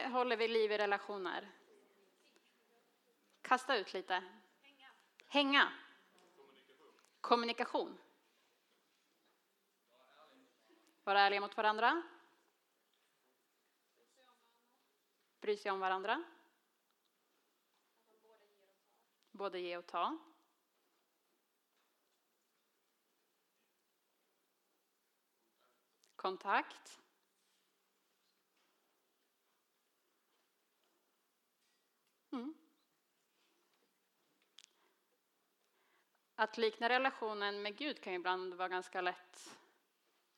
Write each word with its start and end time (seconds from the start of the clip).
Hur 0.00 0.10
håller 0.10 0.36
vi 0.36 0.48
liv 0.48 0.72
i 0.72 0.78
relationer? 0.78 1.52
Kasta 3.42 3.76
ut 3.76 3.94
lite. 3.94 4.24
Hänga. 5.26 5.72
Kommunikation. 7.20 7.98
Vara 11.04 11.20
ärliga 11.20 11.40
mot 11.40 11.56
varandra. 11.56 12.02
Bry 15.40 15.56
sig 15.56 15.70
om 15.70 15.80
varandra. 15.80 16.24
Både 19.30 19.60
ge 19.60 19.76
och 19.76 19.86
ta. 19.86 20.18
Kontakt. 26.16 27.00
Mm. 32.32 32.54
Att 36.40 36.58
likna 36.58 36.88
relationen 36.88 37.62
med 37.62 37.76
Gud 37.76 38.02
kan 38.02 38.12
ibland 38.12 38.54
vara 38.54 38.68
ganska 38.68 39.00
lätt. 39.00 39.58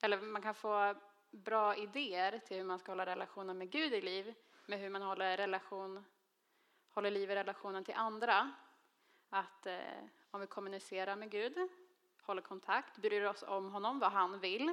Eller 0.01 0.21
man 0.21 0.41
kan 0.41 0.55
få 0.55 0.95
bra 1.31 1.75
idéer 1.75 2.39
till 2.39 2.57
hur 2.57 2.63
man 2.63 2.79
ska 2.79 2.91
hålla 2.91 3.05
relationen 3.05 3.57
med 3.57 3.69
Gud 3.69 3.93
i 3.93 4.01
liv. 4.01 4.33
Med 4.65 4.79
hur 4.79 4.89
man 4.89 5.01
håller, 5.01 5.37
relation, 5.37 6.05
håller 6.89 7.11
liv 7.11 7.31
i 7.31 7.35
relationen 7.35 7.83
till 7.83 7.93
andra. 7.93 8.51
Att 9.29 9.65
eh, 9.65 10.03
om 10.31 10.41
vi 10.41 10.47
kommunicerar 10.47 11.15
med 11.15 11.31
Gud, 11.31 11.69
håller 12.21 12.41
kontakt, 12.41 12.97
bryr 12.97 13.23
oss 13.23 13.43
om 13.43 13.71
honom, 13.71 13.99
vad 13.99 14.11
han 14.11 14.39
vill. 14.39 14.69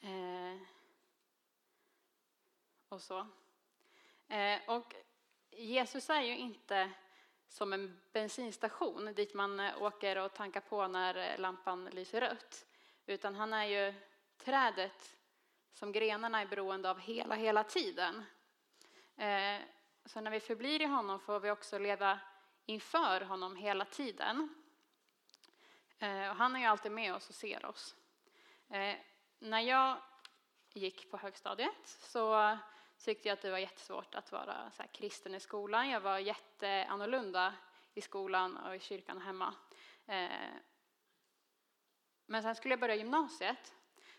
Eh, 0.00 0.62
och 2.88 3.00
så. 3.02 3.26
Eh, 4.28 4.60
och 4.66 4.94
Jesus 5.50 6.10
är 6.10 6.22
ju 6.22 6.36
inte 6.36 6.92
som 7.52 7.72
en 7.72 8.00
bensinstation 8.12 9.14
dit 9.14 9.34
man 9.34 9.60
eh, 9.60 9.82
åker 9.82 10.18
och 10.18 10.34
tankar 10.34 10.60
på 10.60 10.88
när 10.88 11.14
eh, 11.14 11.38
lampan 11.38 11.84
lyser 11.84 12.20
rött. 12.20 12.66
Utan 13.06 13.34
han 13.34 13.52
är 13.52 13.64
ju 13.64 13.94
trädet 14.36 15.16
som 15.72 15.92
grenarna 15.92 16.40
är 16.40 16.46
beroende 16.46 16.90
av 16.90 16.98
hela, 16.98 17.34
hela 17.34 17.64
tiden. 17.64 18.24
Eh, 19.16 19.60
så 20.04 20.20
när 20.20 20.30
vi 20.30 20.40
förblir 20.40 20.82
i 20.82 20.84
honom 20.84 21.20
får 21.20 21.40
vi 21.40 21.50
också 21.50 21.78
leva 21.78 22.20
inför 22.66 23.20
honom 23.20 23.56
hela 23.56 23.84
tiden. 23.84 24.54
Och 26.30 26.36
han 26.36 26.56
är 26.56 26.60
ju 26.60 26.66
alltid 26.66 26.92
med 26.92 27.14
oss 27.14 27.28
och 27.28 27.34
ser 27.34 27.66
oss. 27.66 27.96
När 29.38 29.60
jag 29.60 29.96
gick 30.72 31.10
på 31.10 31.16
högstadiet 31.16 31.86
så 31.86 32.58
tyckte 33.04 33.28
jag 33.28 33.32
att 33.32 33.42
det 33.42 33.50
var 33.50 33.58
jättesvårt 33.58 34.14
att 34.14 34.32
vara 34.32 34.70
så 34.70 34.82
kristen 34.92 35.34
i 35.34 35.40
skolan. 35.40 35.90
Jag 35.90 36.00
var 36.00 36.18
jätteannorlunda 36.18 37.54
i 37.94 38.00
skolan 38.00 38.56
och 38.56 38.76
i 38.76 38.80
kyrkan 38.80 39.20
hemma. 39.20 39.54
Eh, 40.06 40.30
men 42.26 42.42
sen 42.42 42.54
skulle 42.54 42.72
jag 42.72 42.80
börja 42.80 42.94
gymnasiet. 42.94 43.74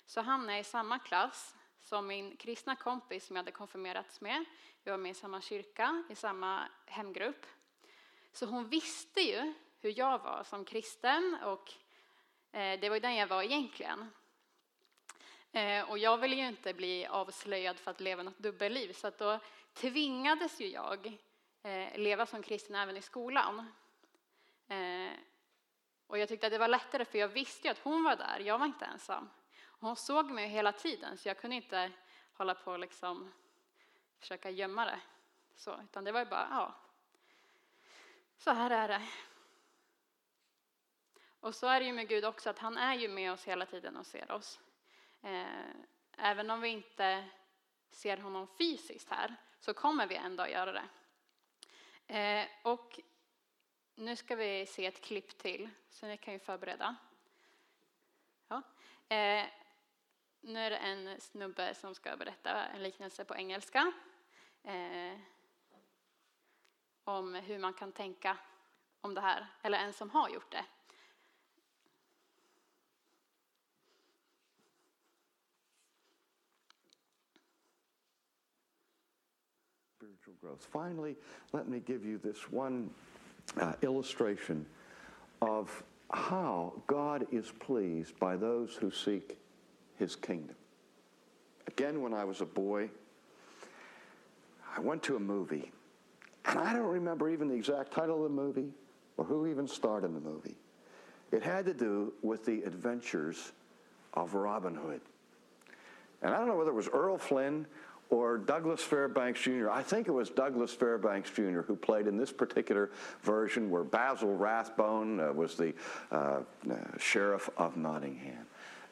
Så 0.05 0.21
hamnade 0.21 0.53
jag 0.53 0.59
i 0.59 0.63
samma 0.63 0.99
klass 0.99 1.55
som 1.81 2.07
min 2.07 2.37
kristna 2.37 2.75
kompis 2.75 3.25
som 3.25 3.35
jag 3.35 3.43
hade 3.43 3.51
konfirmerats 3.51 4.21
med. 4.21 4.45
Vi 4.83 4.91
var 4.91 4.97
med 4.97 5.11
i 5.11 5.13
samma 5.13 5.41
kyrka, 5.41 6.03
i 6.09 6.15
samma 6.15 6.69
hemgrupp. 6.85 7.45
Så 8.31 8.45
hon 8.45 8.69
visste 8.69 9.21
ju 9.21 9.53
hur 9.79 9.99
jag 9.99 10.19
var 10.19 10.43
som 10.43 10.65
kristen 10.65 11.37
och 11.43 11.73
eh, 12.51 12.79
det 12.79 12.89
var 12.89 12.95
ju 12.95 12.99
den 12.99 13.15
jag 13.15 13.27
var 13.27 13.43
egentligen. 13.43 14.09
Eh, 15.55 15.89
och 15.89 15.97
jag 15.97 16.17
ville 16.17 16.35
ju 16.35 16.47
inte 16.47 16.73
bli 16.73 17.05
avslöjad 17.05 17.79
för 17.79 17.91
att 17.91 17.99
leva 17.99 18.23
något 18.23 18.39
dubbelliv 18.39 18.93
så 18.93 19.07
att 19.07 19.17
då 19.17 19.39
tvingades 19.73 20.61
ju 20.61 20.67
jag 20.67 21.17
eh, 21.63 21.97
leva 21.97 22.25
som 22.25 22.43
kristen 22.43 22.75
även 22.75 22.97
i 22.97 23.01
skolan. 23.01 23.71
Eh, 24.67 25.11
och 26.07 26.17
jag 26.17 26.29
tyckte 26.29 26.47
att 26.47 26.53
det 26.53 26.57
var 26.57 26.67
lättare 26.67 27.05
för 27.05 27.17
jag 27.17 27.27
visste 27.27 27.67
ju 27.67 27.71
att 27.71 27.79
hon 27.79 28.03
var 28.03 28.15
där, 28.15 28.39
jag 28.39 28.59
var 28.59 28.65
inte 28.65 28.85
ensam. 28.85 29.29
Hon 29.79 29.95
såg 29.95 30.31
mig 30.31 30.47
hela 30.47 30.71
tiden 30.71 31.17
så 31.17 31.27
jag 31.27 31.37
kunde 31.37 31.55
inte 31.55 31.91
hålla 32.33 32.55
på 32.55 32.71
och 32.71 32.79
liksom 32.79 33.33
försöka 34.19 34.49
gömma 34.49 34.85
det. 34.85 34.99
Så, 35.55 35.81
utan 35.83 36.03
det 36.03 36.11
var 36.11 36.19
ju 36.19 36.25
bara, 36.25 36.47
ja, 36.51 36.75
så 38.37 38.51
här 38.51 38.69
är 38.69 38.87
det. 38.87 39.07
Och 41.39 41.55
så 41.55 41.67
är 41.67 41.79
det 41.79 41.85
ju 41.85 41.93
med 41.93 42.07
Gud 42.07 42.25
också, 42.25 42.49
att 42.49 42.59
han 42.59 42.77
är 42.77 42.95
ju 42.95 43.07
med 43.07 43.31
oss 43.31 43.43
hela 43.43 43.65
tiden 43.65 43.97
och 43.97 44.05
ser 44.05 44.31
oss. 44.31 44.59
Eh, 45.23 45.75
även 46.17 46.49
om 46.49 46.61
vi 46.61 46.69
inte 46.69 47.25
ser 47.89 48.17
honom 48.17 48.47
fysiskt 48.57 49.09
här 49.09 49.35
så 49.59 49.73
kommer 49.73 50.07
vi 50.07 50.15
ändå 50.15 50.47
göra 50.47 50.71
det. 50.71 50.87
Eh, 52.17 52.47
och 52.63 52.99
nu 53.95 54.15
ska 54.15 54.35
vi 54.35 54.65
se 54.65 54.85
ett 54.85 55.01
klipp 55.01 55.37
till, 55.37 55.69
så 55.89 56.05
ni 56.05 56.17
kan 56.17 56.33
ju 56.33 56.39
förbereda. 56.39 56.95
Ja. 58.47 58.61
Eh, 59.15 59.45
nu 60.41 60.59
är 60.59 60.69
det 60.69 60.77
en 60.77 61.21
snubbe 61.21 61.75
som 61.75 61.95
ska 61.95 62.17
berätta 62.17 62.65
en 62.65 62.83
liknelse 62.83 63.25
på 63.25 63.35
engelska 63.35 63.93
om 67.03 67.33
hur 67.35 67.59
man 67.59 67.73
kan 67.73 67.91
tänka 67.91 68.37
om 69.01 69.13
det 69.13 69.21
här, 69.21 69.47
eller 69.61 69.77
en 69.77 69.93
som 69.93 70.09
har 70.09 70.29
gjort 70.29 70.51
det. 70.51 70.65
Spiritual 80.23 80.47
growth. 80.47 80.67
Finally, 80.71 81.15
let 81.51 81.67
me 81.67 81.81
give 81.85 82.05
you 82.05 82.17
this 82.17 82.49
one 82.51 82.89
uh, 83.59 83.73
illustration 83.81 84.65
of 85.41 85.83
how 86.13 86.73
God 86.87 87.25
is 87.31 87.51
pleased 87.59 88.17
by 88.19 88.37
those 88.37 88.75
who 88.75 88.89
seek 88.91 89.37
his 89.97 90.15
kingdom. 90.15 90.55
Again, 91.67 92.01
when 92.01 92.13
I 92.13 92.23
was 92.23 92.41
a 92.41 92.45
boy, 92.45 92.89
I 94.75 94.79
went 94.79 95.03
to 95.03 95.15
a 95.15 95.19
movie, 95.19 95.71
and 96.45 96.59
I 96.59 96.73
don't 96.73 96.83
remember 96.83 97.29
even 97.29 97.49
the 97.49 97.55
exact 97.55 97.91
title 97.91 98.17
of 98.17 98.23
the 98.23 98.41
movie 98.41 98.69
or 99.17 99.25
who 99.25 99.47
even 99.47 99.67
starred 99.67 100.03
in 100.03 100.13
the 100.13 100.21
movie. 100.21 100.55
It 101.31 101.43
had 101.43 101.65
to 101.65 101.73
do 101.73 102.13
with 102.21 102.45
the 102.45 102.61
adventures 102.63 103.51
of 104.13 104.35
Robin 104.35 104.75
Hood. 104.75 105.01
And 106.21 106.33
I 106.33 106.37
don't 106.37 106.47
know 106.47 106.55
whether 106.55 106.71
it 106.71 106.75
was 106.75 106.87
Earl 106.87 107.17
Flynn 107.17 107.65
or 108.09 108.37
Douglas 108.37 108.81
Fairbanks 108.81 109.41
Jr. 109.41 109.69
I 109.69 109.81
think 109.81 110.07
it 110.07 110.11
was 110.11 110.29
Douglas 110.29 110.73
Fairbanks 110.73 111.31
Jr. 111.31 111.61
who 111.61 111.75
played 111.75 112.07
in 112.07 112.17
this 112.17 112.31
particular 112.31 112.91
version 113.23 113.69
where 113.69 113.83
Basil 113.83 114.35
Rathbone 114.35 115.19
uh, 115.19 115.31
was 115.33 115.55
the 115.55 115.73
uh, 116.11 116.15
uh, 116.15 116.75
sheriff 116.99 117.49
of 117.57 117.75
Nottingham. 117.77 118.45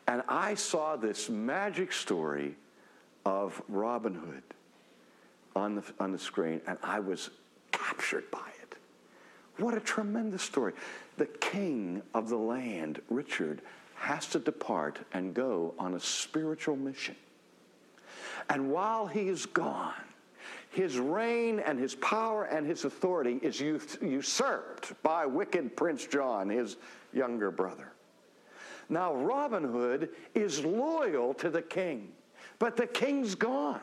And 0.08 0.24
I 0.28 0.56
saw 0.56 0.96
this 0.96 1.30
magic 1.30 1.94
story 1.94 2.56
of 3.26 3.62
Robin 3.68 4.16
Hood 4.16 4.44
on 5.56 5.76
the, 5.76 5.84
on 6.00 6.12
the 6.12 6.20
screen, 6.20 6.62
and 6.66 6.78
I 6.82 7.00
was 7.00 7.30
captured 7.72 8.30
by 8.32 8.50
it. 8.62 8.76
What 9.58 9.76
a 9.76 9.80
tremendous 9.80 10.42
story. 10.42 10.74
The 11.18 11.28
king 11.28 12.02
of 12.14 12.30
the 12.30 12.38
land, 12.38 13.02
Richard, 13.10 13.62
has 13.96 14.26
to 14.28 14.40
depart 14.40 15.00
and 15.14 15.34
go 15.34 15.76
on 15.78 15.94
a 15.94 16.00
spiritual 16.00 16.76
mission. 16.76 17.16
And 18.52 18.70
while 18.70 19.08
he 19.08 19.30
is 19.30 19.46
gone, 19.46 19.94
his 20.72 21.00
reign 21.00 21.60
and 21.60 21.80
his 21.80 21.96
power 21.96 22.44
and 22.44 22.68
his 22.68 22.84
authority 22.84 23.40
is 23.42 23.62
usurped 23.62 25.02
by 25.02 25.26
wicked 25.26 25.78
Prince 25.78 26.06
John, 26.06 26.50
his 26.50 26.76
younger 27.14 27.50
brother. 27.50 27.94
Now, 28.90 29.16
Robin 29.16 29.64
Hood 29.64 30.10
is 30.36 30.66
loyal 30.66 31.34
to 31.36 31.50
the 31.50 31.62
king, 31.62 32.10
but 32.60 32.76
the 32.76 32.88
king's 32.88 33.36
gone. 33.36 33.80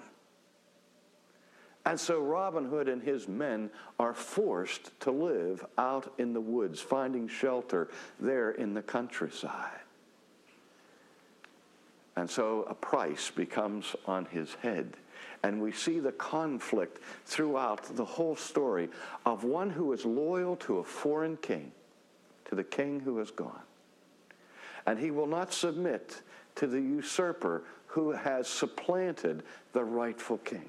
And 1.86 1.98
so 1.98 2.20
Robin 2.20 2.66
Hood 2.66 2.90
and 2.90 3.02
his 3.02 3.26
men 3.26 3.70
are 3.98 4.12
forced 4.12 4.90
to 5.00 5.10
live 5.10 5.64
out 5.78 6.12
in 6.18 6.34
the 6.34 6.42
woods, 6.42 6.78
finding 6.78 7.26
shelter 7.26 7.88
there 8.20 8.50
in 8.50 8.74
the 8.74 8.82
countryside. 8.82 9.80
And 12.18 12.28
so 12.28 12.64
a 12.68 12.74
price 12.74 13.30
becomes 13.30 13.94
on 14.04 14.24
his 14.24 14.52
head. 14.54 14.96
And 15.44 15.62
we 15.62 15.70
see 15.70 16.00
the 16.00 16.10
conflict 16.10 17.00
throughout 17.24 17.94
the 17.94 18.04
whole 18.04 18.34
story 18.34 18.88
of 19.24 19.44
one 19.44 19.70
who 19.70 19.92
is 19.92 20.04
loyal 20.04 20.56
to 20.56 20.78
a 20.78 20.82
foreign 20.82 21.36
king, 21.36 21.70
to 22.46 22.56
the 22.56 22.64
king 22.64 22.98
who 22.98 23.20
is 23.20 23.30
gone. 23.30 23.62
And 24.84 24.98
he 24.98 25.12
will 25.12 25.28
not 25.28 25.52
submit 25.52 26.20
to 26.56 26.66
the 26.66 26.80
usurper 26.80 27.62
who 27.86 28.10
has 28.10 28.48
supplanted 28.48 29.44
the 29.72 29.84
rightful 29.84 30.38
king. 30.38 30.68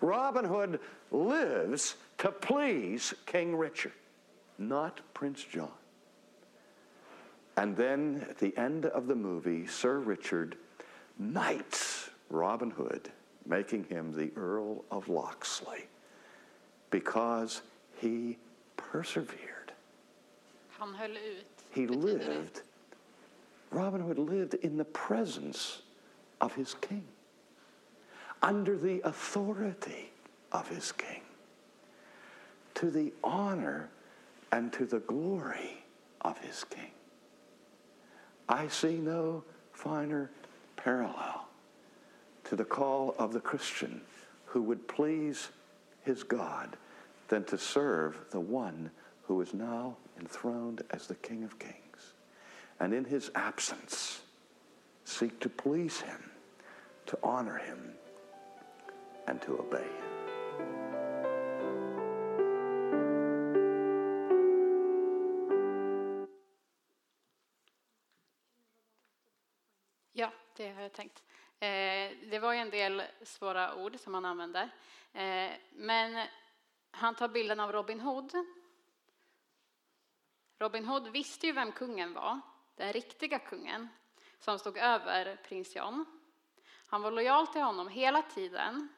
Robin 0.00 0.44
Hood 0.44 0.80
lives 1.12 1.94
to 2.18 2.32
please 2.32 3.14
King 3.26 3.54
Richard, 3.54 3.92
not 4.58 5.02
Prince 5.14 5.44
John. 5.44 5.70
And 7.56 7.76
then 7.76 8.26
at 8.30 8.38
the 8.38 8.56
end 8.56 8.86
of 8.86 9.06
the 9.06 9.14
movie, 9.14 9.66
Sir 9.66 9.98
Richard 9.98 10.56
knights 11.18 12.10
Robin 12.30 12.70
Hood 12.70 13.10
making 13.46 13.84
him 13.84 14.12
the 14.12 14.30
Earl 14.36 14.84
of 14.90 15.08
Locksley 15.08 15.86
because 16.90 17.62
he 17.96 18.38
persevered. 18.76 19.72
Han 20.78 20.94
höll 20.94 21.16
ut. 21.16 21.46
He 21.70 21.86
lived, 21.86 22.62
Robin 23.70 24.00
Hood 24.00 24.18
lived 24.18 24.54
in 24.54 24.76
the 24.76 24.84
presence 24.84 25.82
of 26.40 26.54
his 26.54 26.74
king, 26.74 27.04
under 28.42 28.76
the 28.76 29.00
authority 29.04 30.10
of 30.52 30.68
his 30.68 30.92
king, 30.92 31.22
to 32.74 32.90
the 32.90 33.12
honor 33.22 33.88
and 34.50 34.72
to 34.72 34.84
the 34.84 35.00
glory 35.00 35.84
of 36.20 36.38
his 36.38 36.64
king. 36.64 36.90
I 38.52 38.68
see 38.68 38.98
no 38.98 39.44
finer 39.72 40.30
parallel 40.76 41.48
to 42.44 42.54
the 42.54 42.66
call 42.66 43.14
of 43.18 43.32
the 43.32 43.40
Christian 43.40 44.02
who 44.44 44.60
would 44.64 44.86
please 44.86 45.48
his 46.02 46.22
God 46.22 46.76
than 47.28 47.44
to 47.44 47.56
serve 47.56 48.18
the 48.30 48.40
one 48.40 48.90
who 49.22 49.40
is 49.40 49.54
now 49.54 49.96
enthroned 50.20 50.82
as 50.90 51.06
the 51.06 51.14
King 51.14 51.44
of 51.44 51.58
Kings. 51.58 52.12
And 52.78 52.92
in 52.92 53.06
his 53.06 53.30
absence, 53.34 54.20
seek 55.06 55.40
to 55.40 55.48
please 55.48 56.02
him, 56.02 56.30
to 57.06 57.18
honor 57.22 57.56
him, 57.56 57.94
and 59.28 59.40
to 59.40 59.58
obey 59.60 59.78
him. 59.78 60.21
Det 70.56 70.72
har 70.72 70.82
jag 70.82 70.92
tänkt. 70.92 71.22
Eh, 71.58 72.10
det 72.30 72.38
var 72.42 72.52
ju 72.52 72.58
en 72.58 72.70
del 72.70 73.02
svåra 73.22 73.74
ord 73.74 74.00
som 74.00 74.14
han 74.14 74.24
använde. 74.24 74.70
Eh, 75.12 75.50
men 75.72 76.26
han 76.90 77.14
tar 77.14 77.28
bilden 77.28 77.60
av 77.60 77.72
Robin 77.72 78.00
Hood. 78.00 78.32
Robin 80.58 80.84
Hood 80.84 81.08
visste 81.08 81.46
ju 81.46 81.52
vem 81.52 81.72
kungen 81.72 82.14
var, 82.14 82.40
den 82.74 82.92
riktiga 82.92 83.38
kungen, 83.38 83.88
som 84.38 84.58
stod 84.58 84.78
över 84.78 85.36
prins 85.36 85.76
John. 85.76 86.04
Han 86.86 87.02
var 87.02 87.10
lojal 87.10 87.46
till 87.46 87.62
honom 87.62 87.88
hela 87.88 88.22
tiden, 88.22 88.88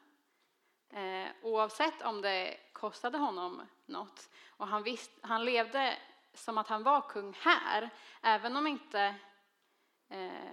eh, 0.89 1.27
oavsett 1.41 2.01
om 2.01 2.21
det 2.21 2.57
kostade 2.73 3.17
honom 3.17 3.67
något. 3.85 4.29
Och 4.49 4.67
han, 4.67 4.83
visst, 4.83 5.11
han 5.21 5.45
levde 5.45 5.97
som 6.33 6.57
att 6.57 6.67
han 6.67 6.83
var 6.83 7.01
kung 7.01 7.33
här, 7.39 7.89
även 8.21 8.55
om 8.55 8.67
inte 8.67 9.15
eh, 10.09 10.51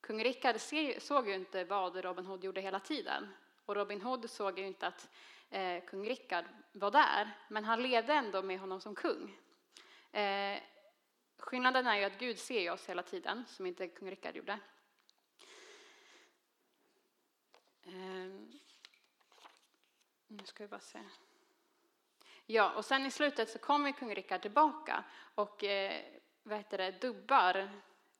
Kung 0.00 0.24
Rickard 0.24 0.60
såg 0.98 1.28
ju 1.28 1.34
inte 1.34 1.64
vad 1.64 1.96
Robin 1.96 2.26
Hood 2.26 2.44
gjorde 2.44 2.60
hela 2.60 2.80
tiden. 2.80 3.34
Och 3.64 3.76
Robin 3.76 4.00
Hood 4.00 4.30
såg 4.30 4.58
ju 4.58 4.66
inte 4.66 4.86
att 4.86 5.08
eh, 5.50 5.84
kung 5.84 6.08
Rickard 6.08 6.44
var 6.72 6.90
där. 6.90 7.30
Men 7.48 7.64
han 7.64 7.82
levde 7.82 8.12
ändå 8.12 8.42
med 8.42 8.60
honom 8.60 8.80
som 8.80 8.94
kung. 8.94 9.38
Eh, 10.12 10.60
skillnaden 11.38 11.86
är 11.86 11.96
ju 11.96 12.04
att 12.04 12.18
Gud 12.18 12.38
ser 12.38 12.72
oss 12.72 12.88
hela 12.88 13.02
tiden, 13.02 13.44
som 13.46 13.66
inte 13.66 13.88
kung 13.88 14.10
Rickard 14.10 14.36
gjorde. 14.36 14.58
Eh, 17.82 18.30
nu 20.26 20.44
ska 20.44 20.64
vi 20.64 20.68
bara 20.68 20.80
se. 20.80 21.00
Ja, 22.46 22.74
och 22.74 22.84
sen 22.84 23.06
i 23.06 23.10
slutet 23.10 23.50
så 23.50 23.58
kommer 23.58 23.92
kung 23.92 24.14
Rickard 24.14 24.42
tillbaka 24.42 25.04
och 25.34 25.64
eh, 25.64 26.04
vad 26.42 26.58
heter 26.58 26.78
det, 26.78 26.90
dubbar 26.90 27.70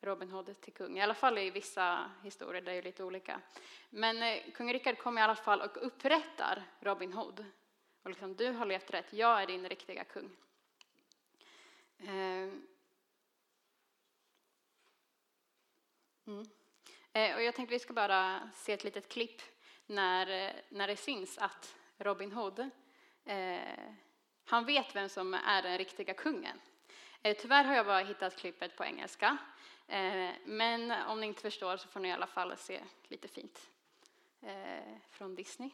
Robin 0.01 0.31
Hood 0.31 0.61
till 0.61 0.73
kung. 0.73 0.99
I 0.99 1.03
alla 1.03 1.15
fall 1.15 1.39
i 1.39 1.51
vissa 1.51 2.11
historier, 2.23 2.63
det 2.63 2.71
är 2.71 2.75
ju 2.75 2.83
lite 2.83 3.05
olika. 3.05 3.41
Men 3.91 4.23
eh, 4.23 4.53
kung 4.55 4.73
Rickard 4.73 4.99
kommer 4.99 5.21
i 5.21 5.25
alla 5.25 5.35
fall 5.35 5.61
och 5.61 5.87
upprättar 5.87 6.63
Robin 6.81 7.13
Hood. 7.13 7.45
Och 8.03 8.11
liksom, 8.11 8.37
du 8.37 8.51
har 8.51 8.67
levt 8.67 8.91
rätt, 8.91 9.13
jag 9.13 9.43
är 9.43 9.47
din 9.47 9.69
riktiga 9.69 10.05
kung. 10.05 10.31
Eh, 11.99 12.51
mm. 16.27 16.47
Eh, 17.13 17.35
och 17.37 17.43
jag 17.43 17.55
tänkte 17.55 17.75
vi 17.75 17.79
ska 17.79 17.93
bara 17.93 18.51
se 18.55 18.73
ett 18.73 18.85
litet 18.85 19.09
klipp 19.09 19.43
när, 19.87 20.53
när 20.69 20.87
det 20.87 20.97
syns 20.97 21.39
att 21.39 21.77
Robin 21.97 22.33
Hood, 22.33 22.71
eh, 23.25 23.59
han 24.45 24.65
vet 24.65 24.97
vem 24.97 25.09
som 25.09 25.35
är 25.35 25.63
den 25.63 25.79
riktiga 25.79 26.15
kungen. 26.15 26.61
Eh, 27.23 27.37
tyvärr 27.37 27.65
har 27.65 27.75
jag 27.75 27.87
bara 27.87 28.01
hittat 28.01 28.37
klippet 28.37 28.77
på 28.77 28.85
engelska. 28.85 29.39
Eh, 29.89 30.31
men 30.45 30.91
om 30.91 31.21
ni 31.21 31.27
inte 31.27 31.43
förstår 31.43 31.77
så 31.77 31.89
får 31.89 32.01
ni 32.01 32.09
i 32.09 32.13
alla 32.13 32.27
fall 32.27 32.57
se 32.57 32.81
lite 33.09 33.29
fint 33.29 33.71
eh, 34.41 34.97
från 35.11 35.35
Disney. 35.35 35.71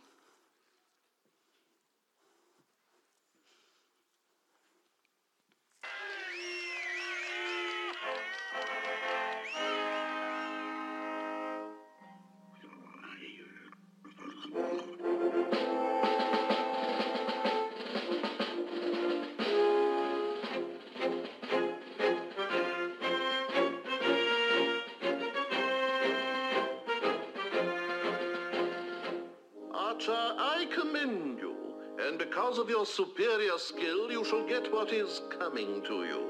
Of 32.64 32.70
your 32.70 32.86
superior 32.86 33.58
skill, 33.58 34.10
you 34.10 34.24
shall 34.24 34.48
get 34.48 34.72
what 34.72 34.90
is 34.90 35.20
coming 35.38 35.82
to 35.82 36.06
you. 36.06 36.24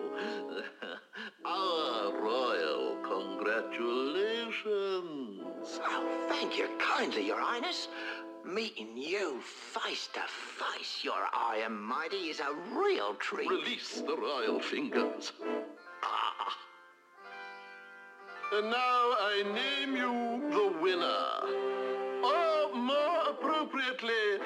Our 1.45 2.13
royal 2.21 2.97
congratulations. 3.05 5.79
Oh, 5.81 6.27
thank 6.29 6.59
you 6.59 6.69
kindly, 6.81 7.25
Your 7.25 7.39
Highness. 7.39 7.87
Meeting 8.45 8.97
you 8.97 9.41
face 9.43 10.09
to 10.15 10.23
face, 10.27 11.05
Your 11.05 11.25
High 11.31 11.59
and 11.59 11.81
Mighty, 11.81 12.31
is 12.31 12.41
a 12.41 12.53
real 12.77 13.15
treat. 13.21 13.49
Release 13.49 14.01
the 14.01 14.17
royal 14.17 14.59
fingers. 14.59 15.31
Ah. 16.03 16.59
And 18.55 18.71
now 18.71 19.15
I 19.21 19.45
name 19.55 19.95
you 19.97 20.51
the 20.51 20.73
winner. 20.83 21.45
Or 22.25 22.75
more 22.75 23.29
appropriately, 23.31 24.41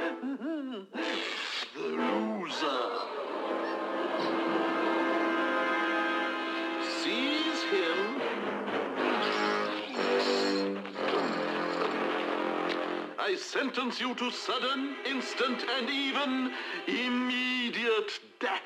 sentence 13.49 13.99
you 13.99 14.14
to 14.14 14.31
sudden, 14.31 14.95
instant, 15.07 15.64
and 15.76 15.88
even 15.88 16.52
immediate 16.87 18.12
death. 18.38 18.61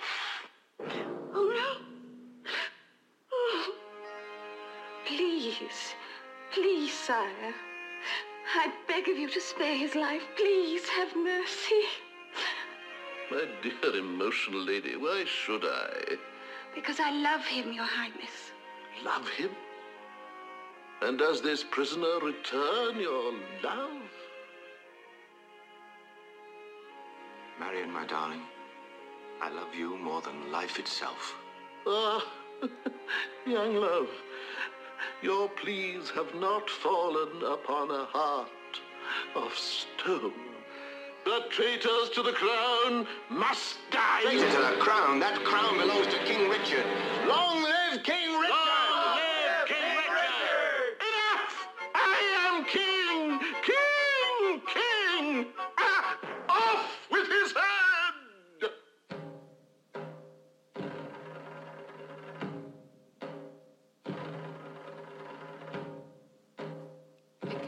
Oh 0.80 1.48
no! 1.60 2.50
Oh. 3.32 3.74
Please, 5.06 5.94
please, 6.52 6.92
sire. 6.92 7.54
I 8.56 8.72
beg 8.88 9.08
of 9.08 9.16
you 9.16 9.28
to 9.30 9.40
spare 9.40 9.76
his 9.76 9.94
life. 9.94 10.22
Please 10.36 10.88
have 10.88 11.14
mercy. 11.14 11.84
My 13.30 13.46
dear 13.62 13.96
emotional 13.96 14.64
lady, 14.64 14.96
why 14.96 15.24
should 15.26 15.64
I? 15.64 16.16
Because 16.74 16.98
I 16.98 17.12
love 17.12 17.46
him, 17.46 17.72
Your 17.72 17.84
Highness. 17.84 18.50
Love 19.04 19.28
him? 19.28 19.50
And 21.02 21.18
does 21.18 21.40
this 21.40 21.62
prisoner 21.62 22.18
return 22.20 22.98
your 22.98 23.32
love? 23.62 24.21
Marion, 27.58 27.90
my 27.90 28.06
darling, 28.06 28.42
I 29.40 29.50
love 29.50 29.74
you 29.74 29.96
more 29.98 30.20
than 30.20 30.50
life 30.50 30.78
itself. 30.78 31.34
Ah, 31.86 32.24
young 33.46 33.76
love, 33.76 34.08
your 35.22 35.48
pleas 35.48 36.10
have 36.10 36.34
not 36.34 36.68
fallen 36.70 37.42
upon 37.44 37.90
a 37.90 38.04
heart 38.06 38.48
of 39.34 39.52
stone. 39.54 40.32
The 41.24 41.44
traitors 41.50 42.10
to 42.14 42.22
the 42.22 42.32
crown 42.32 43.06
must 43.30 43.76
die. 43.92 44.22
Traitor 44.22 44.50
to 44.50 44.74
the 44.74 44.80
crown. 44.80 45.20
That 45.20 45.44
crown 45.44 45.78
belongs 45.78 46.08
to 46.08 46.18
King 46.24 46.48
Richard. 46.48 46.84
Long 47.28 47.62
live 47.62 48.02
King 48.02 48.31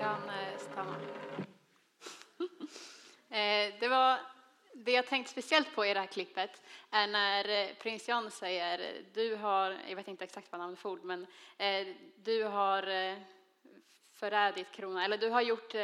kan 0.05 0.29
eh, 0.29 0.59
stanna. 0.59 0.97
Eh, 3.29 3.75
det, 3.81 3.89
var, 3.89 4.19
det 4.75 4.93
jag 4.93 5.07
tänkt 5.07 5.31
speciellt 5.31 5.75
på 5.75 5.87
i 5.87 5.95
det 5.95 6.01
här 6.01 6.07
klippet 6.07 6.63
är 6.91 7.07
när 7.07 7.49
eh, 7.49 7.75
prins 7.75 8.09
John 8.09 8.31
säger 8.31 9.03
du 9.15 9.37
har, 9.37 9.79
jag 9.89 9.97
vet 9.97 10.09
inte 10.09 10.25
exakt 10.25 10.53
vad 10.53 10.61
namnet 10.61 10.79
för 10.79 10.89
ord, 10.89 11.05
men 11.05 11.27
du 12.17 12.45
har 12.45 12.83
förrädit 14.13 14.73
kronan, 14.73 15.03
eller 15.03 15.19
du 15.19 15.29
har 15.29 15.43
gjort 15.43 15.75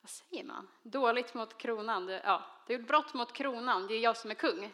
vad 0.00 0.10
säger 0.10 0.44
man? 0.44 0.68
Dåligt 0.82 1.34
mot 1.34 1.58
kronan. 1.58 2.06
Du, 2.06 2.12
ja, 2.12 2.42
du 2.66 2.74
har 2.74 2.80
gjort 2.80 2.88
brott 2.88 3.14
mot 3.14 3.32
kronan, 3.32 3.86
det 3.86 3.94
är 3.94 4.00
jag 4.00 4.16
som 4.16 4.30
är 4.30 4.34
kung. 4.34 4.72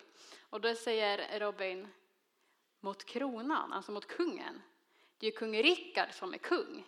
Och 0.51 0.61
då 0.61 0.75
säger 0.75 1.41
Robin, 1.41 1.89
mot 2.81 3.05
kronan, 3.05 3.73
alltså 3.73 3.93
mot 3.93 4.07
kungen. 4.07 4.63
Det 5.19 5.27
är 5.27 5.31
ju 5.31 5.37
kung 5.37 5.63
Rickard 5.63 6.13
som 6.13 6.35
är 6.35 6.39
kung. 6.39 6.85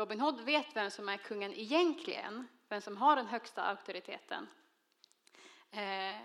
Robin 0.00 0.20
Hood 0.20 0.40
vet 0.40 0.76
vem 0.76 0.90
som 0.90 1.08
är 1.08 1.16
kungen 1.16 1.52
egentligen, 1.54 2.48
vem 2.68 2.80
som 2.80 2.96
har 2.96 3.16
den 3.16 3.26
högsta 3.26 3.62
auktoriteten. 3.62 4.48
Eh, 5.70 6.20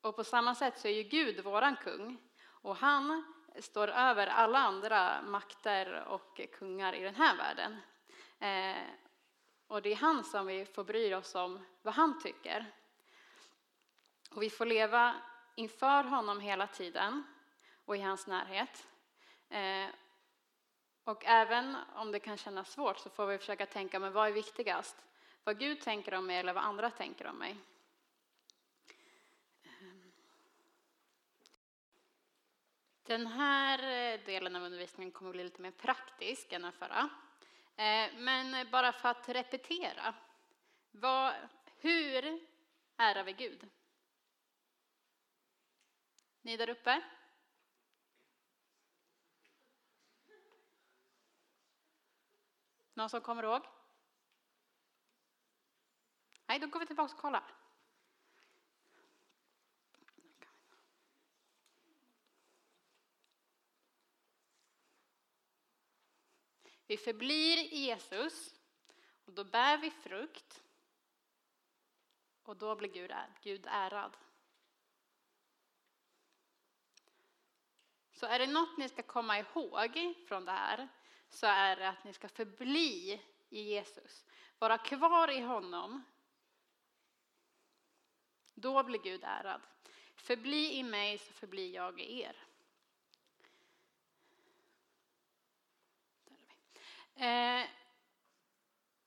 och 0.00 0.16
på 0.16 0.24
samma 0.24 0.54
sätt 0.54 0.78
så 0.78 0.88
är 0.88 0.92
ju 0.92 1.02
Gud 1.02 1.44
våran 1.44 1.76
kung 1.76 2.18
och 2.44 2.76
han 2.76 3.34
står 3.58 3.88
över 3.88 4.26
alla 4.26 4.58
andra 4.58 5.22
makter 5.22 6.04
och 6.04 6.40
kungar 6.52 6.94
i 6.94 7.02
den 7.02 7.14
här 7.14 7.36
världen. 7.36 7.76
Eh, 8.38 8.82
och 9.66 9.82
det 9.82 9.92
är 9.92 9.96
han 9.96 10.24
som 10.24 10.46
vi 10.46 10.64
får 10.66 10.84
bry 10.84 11.14
oss 11.14 11.34
om 11.34 11.66
vad 11.82 11.94
han 11.94 12.20
tycker. 12.22 12.66
Och 14.30 14.42
vi 14.42 14.50
får 14.50 14.66
leva 14.66 15.14
inför 15.54 16.04
honom 16.04 16.40
hela 16.40 16.66
tiden 16.66 17.24
och 17.84 17.96
i 17.96 18.00
hans 18.00 18.26
närhet. 18.26 18.86
Eh, 19.48 19.88
och 21.04 21.24
även 21.24 21.76
om 21.94 22.12
det 22.12 22.20
kan 22.20 22.36
kännas 22.36 22.72
svårt 22.72 22.98
så 22.98 23.10
får 23.10 23.26
vi 23.26 23.38
försöka 23.38 23.66
tänka, 23.66 23.98
men 23.98 24.12
vad 24.12 24.28
är 24.28 24.32
viktigast? 24.32 24.96
Vad 25.44 25.58
Gud 25.58 25.80
tänker 25.80 26.14
om 26.14 26.26
mig 26.26 26.36
eller 26.36 26.52
vad 26.52 26.64
andra 26.64 26.90
tänker 26.90 27.26
om 27.26 27.36
mig? 27.36 27.56
Den 33.02 33.26
här 33.26 33.78
eh, 33.78 34.20
delen 34.24 34.56
av 34.56 34.62
undervisningen 34.62 35.12
kommer 35.12 35.30
att 35.30 35.34
bli 35.34 35.44
lite 35.44 35.62
mer 35.62 35.70
praktisk 35.70 36.52
än 36.52 36.62
den 36.62 36.72
förra. 36.72 37.10
Eh, 37.76 38.10
men 38.16 38.70
bara 38.70 38.92
för 38.92 39.08
att 39.08 39.28
repetera. 39.28 40.14
Vad, 40.90 41.34
hur 41.78 42.46
ärar 42.96 43.24
vi 43.24 43.32
Gud? 43.32 43.68
Ni 46.42 46.56
där 46.56 46.70
uppe? 46.70 47.02
Någon 53.00 53.10
som 53.10 53.20
kommer 53.20 53.42
ihåg? 53.42 53.62
Nej, 56.46 56.58
då 56.58 56.66
går 56.66 56.80
vi 56.80 56.86
tillbaka 56.86 57.14
och 57.14 57.20
kollar. 57.20 57.54
Vi 66.86 66.96
förblir 66.96 67.58
i 67.58 67.76
Jesus 67.76 68.54
och 69.24 69.32
då 69.32 69.44
bär 69.44 69.78
vi 69.78 69.90
frukt 69.90 70.62
och 72.42 72.56
då 72.56 72.76
blir 72.76 72.88
Gud, 72.88 73.12
Gud 73.42 73.66
ärad. 73.68 74.16
Så 78.12 78.26
är 78.26 78.38
det 78.38 78.46
något 78.46 78.78
ni 78.78 78.88
ska 78.88 79.02
komma 79.02 79.38
ihåg 79.38 80.14
från 80.28 80.44
det 80.44 80.52
här 80.52 80.88
så 81.30 81.46
är 81.46 81.76
det 81.76 81.88
att 81.88 82.04
ni 82.04 82.12
ska 82.12 82.28
förbli 82.28 83.20
i 83.50 83.62
Jesus. 83.62 84.24
Vara 84.58 84.78
kvar 84.78 85.30
i 85.30 85.40
honom. 85.40 86.04
Då 88.54 88.82
blir 88.82 88.98
Gud 88.98 89.20
ärad. 89.24 89.60
Förbli 90.14 90.72
i 90.72 90.82
mig 90.82 91.18
så 91.18 91.32
förblir 91.32 91.74
jag 91.74 92.00
i 92.00 92.20
er. 92.20 92.36
Eh, 97.14 97.68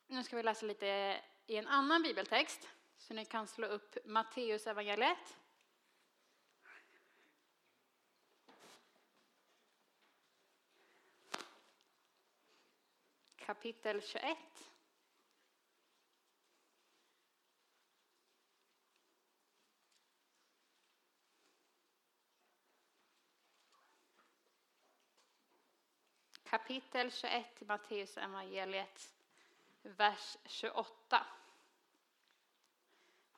nu 0.07 0.23
ska 0.23 0.35
vi 0.35 0.43
läsa 0.43 0.65
lite 0.65 1.21
i 1.47 1.57
en 1.57 1.67
annan 1.67 2.01
bibeltext. 2.03 2.69
Så 2.97 3.13
ni 3.13 3.25
kan 3.25 3.47
slå 3.47 3.67
upp 3.67 3.97
Matteus 4.05 4.67
evangeliet. 4.67 5.37
Kapitel 13.45 14.01
21. 14.01 14.37
kapitel 26.53 27.09
21 27.11 27.61
i 27.61 27.65
Matteus 27.65 28.15
evangeliet, 28.15 29.13
vers 29.81 30.37
28. 30.43 31.25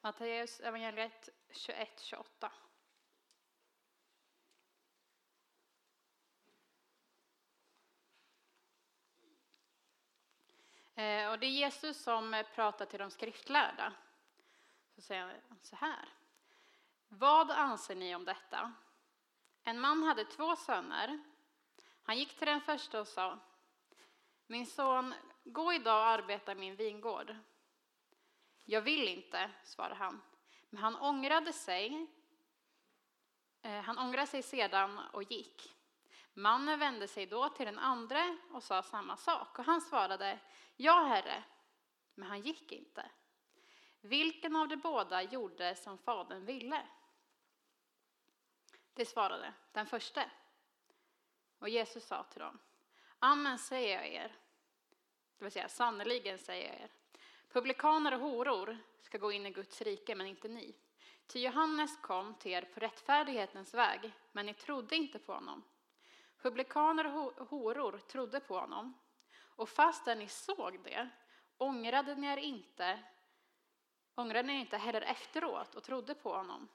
Matteus 0.01 0.59
evangeliet 0.59 1.31
21, 1.49 1.95
28. 2.11 2.74
Eh, 10.95 11.31
och 11.31 11.39
det 11.39 11.45
är 11.45 11.51
Jesus 11.51 12.03
som 12.03 12.33
eh, 12.33 12.45
pratar 12.55 12.85
till 12.85 12.99
de 12.99 13.11
skriftlärda. 13.11 13.93
Så 14.95 15.01
säger 15.01 15.41
han 15.49 15.59
så 15.61 15.75
här. 15.75 16.09
Vad 17.07 17.51
anser 17.51 17.95
ni 17.95 18.15
om 18.15 18.25
detta? 18.25 18.73
En 19.63 19.79
man 19.79 20.03
hade 20.03 20.25
två 20.25 20.55
söner. 20.55 21.19
Han 22.03 22.17
gick 22.17 22.37
till 22.37 22.47
den 22.47 22.61
första 22.61 23.01
och 23.01 23.07
sa, 23.07 23.39
min 24.47 24.65
son, 24.65 25.13
gå 25.43 25.73
idag 25.73 25.99
och 25.99 26.07
arbeta 26.07 26.51
i 26.51 26.55
min 26.55 26.75
vingård. 26.75 27.35
Jag 28.63 28.81
vill 28.81 29.07
inte, 29.07 29.51
svarade 29.63 29.95
han. 29.95 30.21
Men 30.69 30.83
han 30.83 30.95
ångrade 30.95 31.53
sig. 31.53 32.07
Eh, 33.61 33.81
han 33.81 33.97
ångrade 33.97 34.27
sig 34.27 34.43
sedan 34.43 34.99
och 34.99 35.31
gick. 35.31 35.74
Mannen 36.37 36.79
vände 36.79 37.07
sig 37.07 37.25
då 37.25 37.49
till 37.49 37.65
den 37.65 37.79
andra 37.79 38.37
och 38.51 38.63
sa 38.63 38.83
samma 38.83 39.17
sak. 39.17 39.59
Och 39.59 39.65
han 39.65 39.81
svarade, 39.81 40.39
ja 40.75 41.03
herre, 41.03 41.43
men 42.15 42.29
han 42.29 42.41
gick 42.41 42.71
inte. 42.71 43.11
Vilken 44.01 44.55
av 44.55 44.67
de 44.67 44.75
båda 44.75 45.23
gjorde 45.23 45.75
som 45.75 45.97
fadern 45.97 46.45
ville? 46.45 46.87
Det 48.93 49.05
svarade 49.05 49.53
den 49.71 49.85
första. 49.85 50.23
Och 51.59 51.69
Jesus 51.69 52.05
sa 52.05 52.23
till 52.23 52.41
dem, 52.41 52.59
amen 53.19 53.59
säger 53.59 53.95
jag 53.95 54.07
er, 54.07 54.35
det 55.37 55.43
vill 55.45 55.51
säga 55.51 55.69
sannerligen 55.69 56.39
säger 56.39 56.67
jag 56.67 56.81
er, 56.81 56.89
publikaner 57.49 58.13
och 58.13 58.19
horor 58.19 58.77
ska 59.01 59.17
gå 59.17 59.31
in 59.31 59.45
i 59.45 59.51
Guds 59.51 59.81
rike, 59.81 60.15
men 60.15 60.27
inte 60.27 60.47
ni. 60.47 60.75
Ty 61.27 61.39
Johannes 61.39 61.97
kom 62.01 62.33
till 62.33 62.51
er 62.51 62.61
på 62.61 62.79
rättfärdighetens 62.79 63.73
väg, 63.73 64.11
men 64.31 64.45
ni 64.45 64.53
trodde 64.53 64.95
inte 64.95 65.19
på 65.19 65.33
honom. 65.33 65.63
Publikaner 66.45 67.17
och 67.17 67.49
horor 67.49 67.97
trodde 67.97 68.39
på 68.39 68.59
honom, 68.59 68.93
och 69.55 69.69
fastän 69.69 70.19
ni 70.19 70.27
såg 70.27 70.83
det 70.83 71.09
ångrade 71.57 72.15
ni 72.15 72.27
er 72.27 72.37
inte, 72.37 73.03
ångrade 74.15 74.47
ni 74.47 74.59
inte 74.59 74.77
heller 74.77 75.01
efteråt 75.01 75.75
och 75.75 75.83
trodde 75.83 76.15
på 76.15 76.33
honom. 76.33 76.67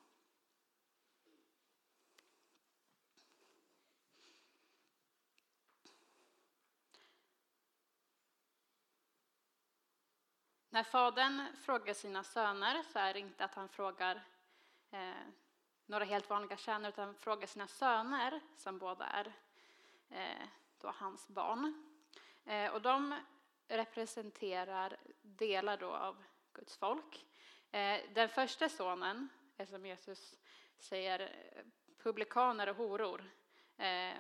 När 10.71 10.83
fadern 10.83 11.57
frågar 11.57 11.95
sina 11.95 12.25
söner 12.25 12.83
så 12.83 12.99
är 12.99 13.15
det 13.15 13.21
inte 13.21 13.45
att 13.45 13.55
han 13.55 13.69
frågar 13.69 14.23
eh, 14.91 15.11
några 15.87 16.05
helt 16.05 16.31
vanliga 16.31 16.57
tjänare 16.57 16.89
utan 16.89 17.07
han 17.07 17.15
frågar 17.15 17.47
sina 17.47 17.67
söner 17.67 18.41
som 18.57 18.79
båda 18.79 19.07
är 19.07 19.33
Eh, 20.11 20.49
då 20.79 20.89
hans 20.89 21.29
barn. 21.29 21.85
Eh, 22.45 22.73
och 22.73 22.83
de 22.83 23.21
representerar 23.69 24.97
delar 25.23 25.77
då 25.77 25.93
av 25.93 26.23
Guds 26.53 26.77
folk. 26.77 27.27
Eh, 27.71 28.01
den 28.15 28.29
första 28.29 28.69
sonen 28.69 29.29
är 29.57 29.67
som 29.67 29.87
Jesus 29.87 30.37
säger 30.79 31.33
publikaner 32.03 32.69
och 32.69 32.77
horor. 32.77 33.31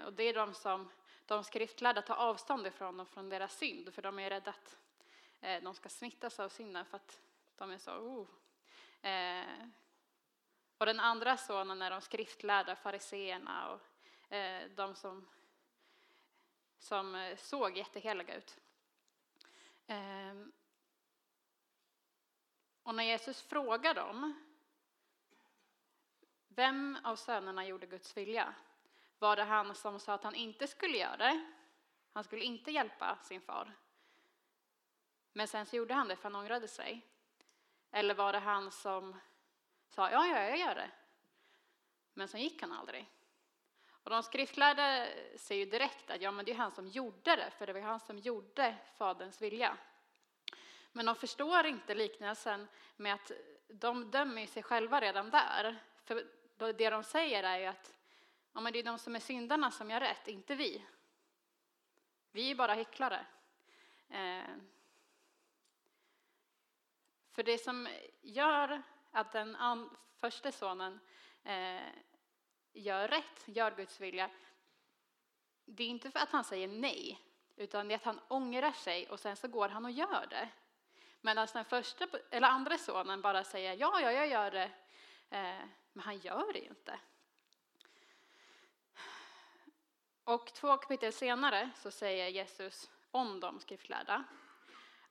Och 0.06 0.12
det 0.12 0.22
är 0.22 0.34
de 0.34 0.54
som 0.54 0.90
de 1.26 1.44
skriftlärda 1.44 2.02
tar 2.02 2.14
avstånd 2.14 2.66
ifrån 2.66 3.00
och 3.00 3.08
från 3.08 3.28
deras 3.28 3.56
synd 3.56 3.94
för 3.94 4.02
de 4.02 4.18
är 4.18 4.30
rädda 4.30 4.50
att 4.50 4.78
de 5.62 5.74
ska 5.74 5.88
smittas 5.88 6.40
av 6.40 6.48
synden 6.48 6.84
för 6.84 6.96
att 6.96 7.20
de 7.56 7.70
är 7.70 7.78
så 7.78 7.92
oh. 7.92 8.28
Och 10.78 10.86
den 10.86 11.00
andra 11.00 11.36
sonen 11.36 11.82
är 11.82 11.90
de 11.90 12.00
skriftlärda 12.00 12.76
fariseerna 12.76 13.68
och 13.72 13.80
de 14.76 14.94
som, 14.94 15.28
som 16.80 17.14
eh, 17.14 17.36
såg 17.36 17.76
jätteheliga 17.76 18.34
ut. 18.34 18.58
Ehm, 19.86 20.52
och 22.82 22.94
när 22.94 23.04
Jesus 23.04 23.42
frågar 23.42 23.94
dem, 23.94 24.34
vem 26.48 26.98
av 27.04 27.16
sönerna 27.16 27.66
gjorde 27.66 27.86
Guds 27.86 28.16
vilja? 28.16 28.54
Var 29.18 29.36
det 29.36 29.44
han 29.44 29.74
som 29.74 30.00
sa 30.00 30.14
att 30.14 30.24
han 30.24 30.34
inte 30.34 30.66
skulle 30.66 30.98
göra 30.98 31.16
det? 31.16 31.52
Han 32.12 32.24
skulle 32.24 32.44
inte 32.44 32.70
hjälpa 32.70 33.18
sin 33.22 33.40
far. 33.40 33.76
Men 35.32 35.48
sen 35.48 35.66
så 35.66 35.76
gjorde 35.76 35.94
han 35.94 36.08
det 36.08 36.16
för 36.16 36.22
han 36.22 36.36
ångrade 36.36 36.68
sig. 36.68 37.06
Eller 37.90 38.14
var 38.14 38.32
det 38.32 38.38
han 38.38 38.70
som 38.70 39.20
sa, 39.88 40.10
ja, 40.10 40.26
ja, 40.26 40.42
jag 40.42 40.58
gör 40.58 40.74
det. 40.74 40.90
Men 42.14 42.28
sen 42.28 42.40
gick 42.40 42.62
han 42.62 42.72
aldrig. 42.72 43.10
Och 44.02 44.10
de 44.10 44.22
skriftlärda 44.22 45.06
ser 45.36 45.54
ju 45.54 45.64
direkt 45.64 46.10
att 46.10 46.22
ja, 46.22 46.30
men 46.30 46.44
det 46.44 46.50
är 46.52 46.56
han 46.56 46.72
som 46.72 46.86
gjorde 46.86 47.36
det, 47.36 47.50
för 47.58 47.66
det 47.66 47.72
var 47.72 47.80
han 47.80 48.00
som 48.00 48.18
gjorde 48.18 48.76
Faderns 48.96 49.42
vilja. 49.42 49.76
Men 50.92 51.06
de 51.06 51.14
förstår 51.14 51.66
inte 51.66 51.94
liknelsen 51.94 52.68
med 52.96 53.14
att 53.14 53.32
de 53.68 54.10
dömer 54.10 54.46
sig 54.46 54.62
själva 54.62 55.00
redan 55.00 55.30
där. 55.30 55.82
För 56.04 56.26
det 56.72 56.90
de 56.90 57.04
säger 57.04 57.42
är 57.42 57.58
ju 57.58 57.66
att 57.66 57.94
ja, 58.52 58.60
men 58.60 58.72
det 58.72 58.78
är 58.78 58.82
de 58.82 58.98
som 58.98 59.16
är 59.16 59.20
syndarna 59.20 59.70
som 59.70 59.90
gör 59.90 60.00
rätt, 60.00 60.28
inte 60.28 60.54
vi. 60.54 60.84
Vi 62.30 62.50
är 62.50 62.54
bara 62.54 62.74
hycklare. 62.74 63.26
Eh, 64.08 64.56
för 67.30 67.42
det 67.42 67.58
som 67.58 67.88
gör 68.20 68.82
att 69.10 69.32
den 69.32 69.56
första 70.16 70.52
sonen 70.52 71.00
eh, 71.44 71.80
gör 72.72 73.08
rätt, 73.08 73.42
gör 73.44 73.70
Guds 73.70 74.00
vilja, 74.00 74.30
det 75.64 75.84
är 75.84 75.88
inte 75.88 76.10
för 76.10 76.18
att 76.18 76.32
han 76.32 76.44
säger 76.44 76.68
nej, 76.68 77.20
utan 77.56 77.88
det 77.88 77.94
är 77.94 77.96
att 77.96 78.04
han 78.04 78.20
ångrar 78.28 78.72
sig 78.72 79.08
och 79.08 79.20
sen 79.20 79.36
så 79.36 79.48
går 79.48 79.68
han 79.68 79.84
och 79.84 79.90
gör 79.90 80.26
det. 80.30 80.48
Medan 81.20 81.38
alltså 81.38 81.58
den 81.58 81.64
första, 81.64 82.06
eller 82.30 82.48
andra 82.48 82.78
sonen 82.78 83.20
bara 83.20 83.44
säger 83.44 83.74
ja, 83.74 84.00
ja, 84.00 84.12
jag 84.12 84.28
gör 84.28 84.50
det, 84.50 84.70
eh, 85.30 85.66
men 85.92 86.04
han 86.04 86.18
gör 86.18 86.52
det 86.52 86.58
ju 86.58 86.68
inte. 86.68 87.00
Och 90.24 90.52
två 90.54 90.76
kapitel 90.76 91.12
senare 91.12 91.70
så 91.76 91.90
säger 91.90 92.28
Jesus 92.28 92.90
om 93.10 93.40
de 93.40 93.60
skriftlärda. 93.60 94.24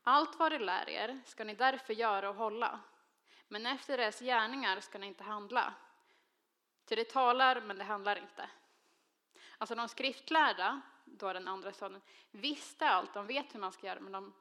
Allt 0.04 0.39
vad 0.39 0.51
du 0.51 0.60
lär 0.60 0.89
er 0.89 1.20
ska 1.25 1.44
ni 1.44 1.56
därför 1.56 1.94
göra 1.94 2.30
och 2.30 2.36
hålla, 2.36 2.80
men 3.48 3.66
efter 3.66 3.98
deras 3.98 4.20
gärningar 4.20 4.80
ska 4.80 4.98
ni 5.00 5.08
inte 5.08 5.24
handla. 5.24 5.74
Ty 6.89 6.96
det 6.96 7.10
talar, 7.10 7.62
men 7.62 7.77
det 7.77 7.84
handlar 7.84 8.15
inte. 8.15 8.50
Alltså 9.58 9.75
de 9.75 9.89
skriftlärda, 9.89 10.81
då 11.05 11.34
den 11.34 11.48
andra 11.48 11.74
sonen, 11.74 12.01
visste 12.31 12.89
allt, 12.89 13.13
de 13.13 13.27
vet 13.27 13.55
hur 13.55 13.60
man 13.60 13.72
ska 13.72 13.88
göra, 13.88 14.00
men 14.00 14.12
de 14.12 14.34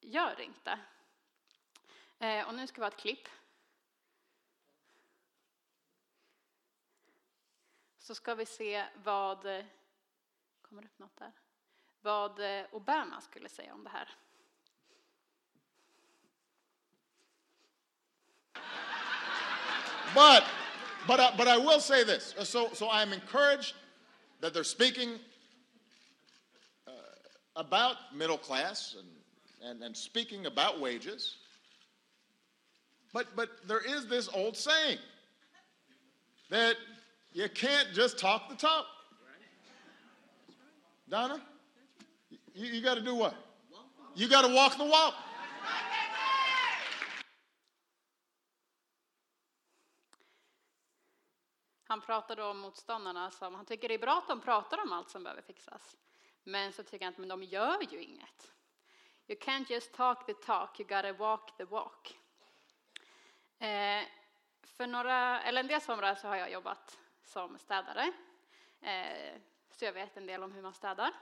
gör 0.00 0.34
det 0.36 0.44
inte. 0.44 0.78
Eh, 2.18 2.48
och 2.48 2.54
nu 2.54 2.66
ska 2.66 2.80
vi 2.80 2.84
ha 2.84 2.88
ett 2.88 3.00
klipp. 3.00 3.28
Så 7.98 8.14
ska 8.14 8.34
vi 8.34 8.46
se 8.46 8.86
vad, 8.94 9.46
eh, 9.46 9.64
kommer 10.62 10.84
upp 10.84 10.98
något 10.98 11.16
där? 11.16 11.32
Vad 12.00 12.40
eh, 12.40 12.66
Obama 12.72 13.20
skulle 13.20 13.48
säga 13.48 13.74
om 13.74 13.84
det 13.84 13.90
här. 13.90 14.14
But, 20.14 20.67
but, 21.08 21.18
uh, 21.18 21.32
but 21.38 21.48
I 21.48 21.56
will 21.56 21.80
say 21.80 22.04
this. 22.04 22.34
So, 22.44 22.68
so 22.74 22.88
I'm 22.90 23.14
encouraged 23.14 23.74
that 24.40 24.52
they're 24.52 24.62
speaking 24.62 25.14
uh, 26.86 26.90
about 27.56 27.96
middle 28.14 28.36
class 28.36 28.94
and, 28.98 29.70
and, 29.70 29.82
and 29.82 29.96
speaking 29.96 30.44
about 30.44 30.80
wages. 30.80 31.36
But, 33.14 33.26
but 33.34 33.48
there 33.66 33.80
is 33.80 34.06
this 34.06 34.28
old 34.34 34.54
saying 34.54 34.98
that 36.50 36.76
you 37.32 37.48
can't 37.48 37.88
just 37.94 38.18
talk 38.18 38.50
the 38.50 38.54
talk. 38.54 38.84
Donna, 41.08 41.40
you, 42.54 42.66
you 42.66 42.82
got 42.82 42.96
to 42.96 43.00
do 43.00 43.14
what? 43.14 43.34
You 44.14 44.28
got 44.28 44.46
to 44.46 44.54
walk 44.54 44.76
the 44.76 44.84
walk. 44.84 45.14
Han 51.88 52.00
pratar 52.00 52.36
då 52.36 52.44
om 52.44 52.58
motståndarna 52.58 53.30
som 53.30 53.54
han 53.54 53.66
tycker 53.66 53.88
det 53.88 53.94
är 53.94 53.98
bra 53.98 54.18
att 54.18 54.28
de 54.28 54.40
pratar 54.40 54.82
om 54.82 54.92
allt 54.92 55.10
som 55.10 55.22
behöver 55.22 55.42
fixas. 55.42 55.96
Men 56.44 56.72
så 56.72 56.82
tycker 56.82 57.04
han 57.04 57.12
att 57.12 57.18
men 57.18 57.28
de 57.28 57.42
gör 57.42 57.82
ju 57.90 58.02
inget. 58.02 58.52
You 59.26 59.38
can't 59.38 59.72
just 59.72 59.92
talk 59.92 60.26
the 60.26 60.34
talk, 60.34 60.80
you 60.80 60.88
gotta 60.88 61.12
walk 61.12 61.56
the 61.56 61.64
walk. 61.64 62.18
Eh, 63.58 64.04
för 64.62 64.86
några, 64.86 65.42
eller 65.42 65.60
en 65.60 65.66
del 65.66 65.80
somrar 65.80 66.14
så 66.14 66.28
har 66.28 66.36
jag 66.36 66.50
jobbat 66.50 66.98
som 67.24 67.58
städare. 67.58 68.12
Eh, 68.80 69.40
så 69.70 69.84
jag 69.84 69.92
vet 69.92 70.16
en 70.16 70.26
del 70.26 70.42
om 70.42 70.52
hur 70.52 70.62
man 70.62 70.74
städar. 70.74 71.12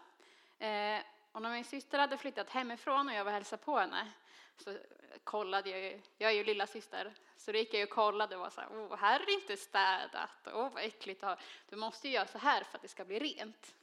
Eh, 0.59 1.01
och 1.33 1.43
när 1.43 1.51
min 1.51 1.65
syster 1.65 1.99
hade 1.99 2.17
flyttat 2.17 2.51
hemifrån 2.51 3.09
och 3.09 3.15
jag 3.15 3.25
var 3.25 3.33
hälsa 3.33 3.57
på 3.57 3.79
henne 3.79 4.13
så 4.57 4.79
kollade 5.25 5.71
jag 5.71 5.81
ju, 5.81 6.03
jag 6.19 6.31
är 6.31 6.35
ju 6.35 6.45
lilla 6.45 6.67
syster, 6.67 7.15
så 7.37 7.53
då 7.53 7.59
gick 7.59 7.75
jag 7.75 7.83
och 7.83 7.91
kollade 7.91 8.37
och 8.37 8.43
var 8.43 8.51
så 8.51 8.61
här, 8.61 8.69
oh, 8.69 8.97
här 8.97 9.21
är 9.21 9.27
det 9.27 9.33
inte 9.33 9.57
städat, 9.57 10.31
åh 10.47 10.67
oh, 10.67 10.73
vad 10.73 10.85
äckligt, 10.85 11.25
du 11.69 11.77
måste 11.77 12.09
ju 12.09 12.15
göra 12.15 12.27
så 12.27 12.39
här 12.39 12.65
för 12.65 12.77
att 12.77 12.83
det 12.83 12.89
ska 12.89 13.05
bli 13.05 13.19
rent. 13.19 13.75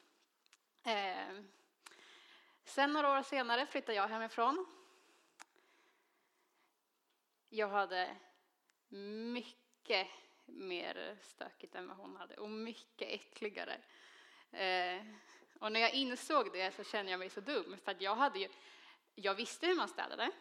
Eh, 0.83 1.43
sen 2.65 2.93
några 2.93 3.19
år 3.19 3.23
senare 3.23 3.65
flyttade 3.65 3.93
jag 3.93 4.07
hemifrån. 4.07 4.65
Jag 7.49 7.67
hade 7.67 8.15
mycket 9.33 10.07
mer 10.45 11.17
stökigt 11.21 11.75
än 11.75 11.87
vad 11.87 11.97
hon 11.97 12.15
hade 12.15 12.35
och 12.35 12.49
mycket 12.49 13.09
äckligare. 13.09 13.77
Eh, 14.51 15.05
och 15.59 15.71
när 15.71 15.79
jag 15.79 15.93
insåg 15.93 16.53
det 16.53 16.75
så 16.75 16.83
kände 16.83 17.11
jag 17.11 17.19
mig 17.19 17.29
så 17.29 17.41
dum 17.41 17.77
för 17.83 17.91
att 17.91 18.01
jag 18.01 18.15
hade 18.15 18.39
ju, 18.39 18.49
jag 19.15 19.35
visste 19.35 19.67
hur 19.67 19.75
man 19.75 19.87
städade. 19.87 20.31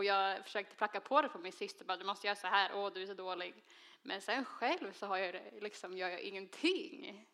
Och 0.00 0.04
jag 0.04 0.44
försökte 0.44 0.76
placka 0.76 1.00
på 1.00 1.22
det 1.22 1.28
på 1.28 1.38
min 1.38 1.52
syster, 1.52 1.84
bara, 1.84 1.96
du 1.96 2.04
måste 2.04 2.26
göra 2.26 2.36
så 2.36 2.46
här, 2.46 2.70
åh 2.74 2.92
du 2.92 3.02
är 3.02 3.06
så 3.06 3.14
dålig. 3.14 3.64
Men 4.02 4.20
sen 4.20 4.44
själv 4.44 4.92
så 4.92 5.06
har 5.06 5.16
jag 5.16 5.62
liksom, 5.62 5.96
gör 5.96 6.08
jag 6.08 6.20
ingenting. 6.20 7.26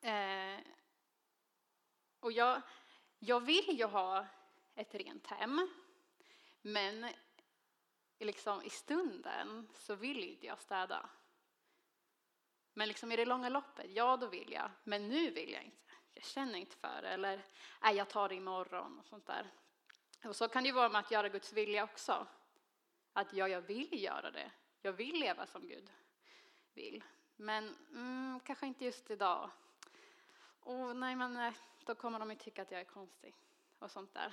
Eh, 0.00 0.58
och 2.20 2.32
jag, 2.32 2.62
jag 3.18 3.40
vill 3.40 3.78
ju 3.78 3.84
ha 3.84 4.26
ett 4.74 4.94
rent 4.94 5.26
hem, 5.26 5.68
men 6.62 7.06
liksom 8.18 8.62
i 8.62 8.70
stunden 8.70 9.68
så 9.74 9.94
vill 9.94 10.24
inte 10.24 10.46
jag 10.46 10.60
städa. 10.60 11.10
Men 12.72 12.88
liksom 12.88 13.12
i 13.12 13.16
det 13.16 13.24
långa 13.24 13.48
loppet, 13.48 13.90
ja 13.90 14.16
då 14.16 14.26
vill 14.26 14.52
jag, 14.52 14.70
men 14.84 15.08
nu 15.08 15.30
vill 15.30 15.52
jag 15.52 15.62
inte. 15.62 15.92
Jag 16.14 16.24
känner 16.24 16.58
inte 16.58 16.76
för 16.76 17.02
det, 17.02 17.08
eller 17.08 17.44
nej, 17.82 17.96
jag 17.96 18.08
tar 18.08 18.28
det 18.28 18.34
imorgon 18.34 18.98
och 18.98 19.06
sånt 19.06 19.26
där. 19.26 19.52
Och 20.24 20.36
så 20.36 20.48
kan 20.48 20.62
det 20.62 20.66
ju 20.66 20.74
vara 20.74 20.88
med 20.88 20.98
att 20.98 21.10
göra 21.10 21.28
Guds 21.28 21.52
vilja 21.52 21.84
också. 21.84 22.26
Att 23.12 23.32
ja, 23.32 23.48
jag 23.48 23.60
vill 23.60 24.02
göra 24.02 24.30
det. 24.30 24.50
Jag 24.82 24.92
vill 24.92 25.20
leva 25.20 25.46
som 25.46 25.68
Gud 25.68 25.90
vill. 26.74 27.04
Men 27.36 27.76
mm, 27.90 28.40
kanske 28.40 28.66
inte 28.66 28.84
just 28.84 29.10
idag. 29.10 29.50
Och 30.60 30.96
nej, 30.96 31.16
men 31.16 31.36
eh, 31.36 31.54
då 31.84 31.94
kommer 31.94 32.18
de 32.18 32.30
ju 32.30 32.36
tycka 32.36 32.62
att 32.62 32.70
jag 32.70 32.80
är 32.80 32.84
konstig 32.84 33.34
och 33.78 33.90
sånt 33.90 34.14
där. 34.14 34.32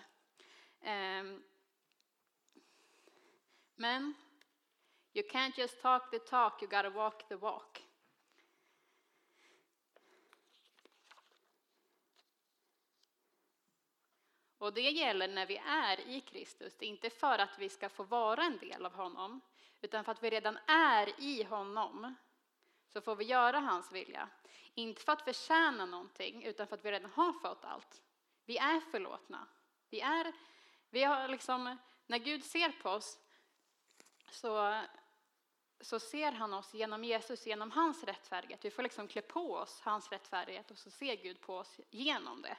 Um, 1.19 1.43
men 3.75 4.13
you 5.13 5.27
can't 5.29 5.59
just 5.59 5.81
talk 5.81 6.11
the 6.11 6.19
talk, 6.19 6.61
you 6.61 6.69
gotta 6.69 6.89
walk 6.89 7.27
the 7.27 7.35
walk. 7.35 7.83
Och 14.63 14.73
det 14.73 14.89
gäller 14.89 15.27
när 15.27 15.45
vi 15.45 15.57
är 15.65 15.99
i 15.99 16.21
Kristus. 16.21 16.75
Det 16.79 16.85
är 16.85 16.89
inte 16.89 17.09
för 17.09 17.39
att 17.39 17.59
vi 17.59 17.69
ska 17.69 17.89
få 17.89 18.03
vara 18.03 18.43
en 18.43 18.57
del 18.57 18.85
av 18.85 18.93
honom, 18.93 19.41
utan 19.81 20.03
för 20.03 20.11
att 20.11 20.23
vi 20.23 20.29
redan 20.29 20.57
är 20.67 21.21
i 21.21 21.43
honom 21.43 22.15
så 22.93 23.01
får 23.01 23.15
vi 23.15 23.25
göra 23.25 23.59
hans 23.59 23.91
vilja. 23.91 24.29
Inte 24.73 25.01
för 25.01 25.11
att 25.11 25.21
förtjäna 25.21 25.85
någonting, 25.85 26.43
utan 26.43 26.67
för 26.67 26.75
att 26.75 26.85
vi 26.85 26.91
redan 26.91 27.11
har 27.11 27.33
fått 27.33 27.65
allt. 27.65 28.01
Vi 28.45 28.57
är 28.57 28.79
förlåtna. 28.79 29.47
Vi 29.89 30.01
är, 30.01 30.33
vi 30.89 31.03
har 31.03 31.27
liksom, 31.27 31.77
när 32.07 32.17
Gud 32.17 32.43
ser 32.43 32.69
på 32.69 32.89
oss 32.89 33.19
så, 34.29 34.81
så 35.81 35.99
ser 35.99 36.31
han 36.31 36.53
oss 36.53 36.73
genom 36.73 37.03
Jesus, 37.03 37.47
genom 37.47 37.71
hans 37.71 38.03
rättfärdighet. 38.03 38.65
Vi 38.65 38.71
får 38.71 38.83
liksom 38.83 39.07
klä 39.07 39.21
på 39.21 39.53
oss 39.55 39.81
hans 39.81 40.11
rättfärdighet 40.11 40.71
och 40.71 40.77
så 40.77 40.91
ser 40.91 41.15
Gud 41.15 41.41
på 41.41 41.57
oss 41.57 41.79
genom 41.89 42.41
det. 42.41 42.57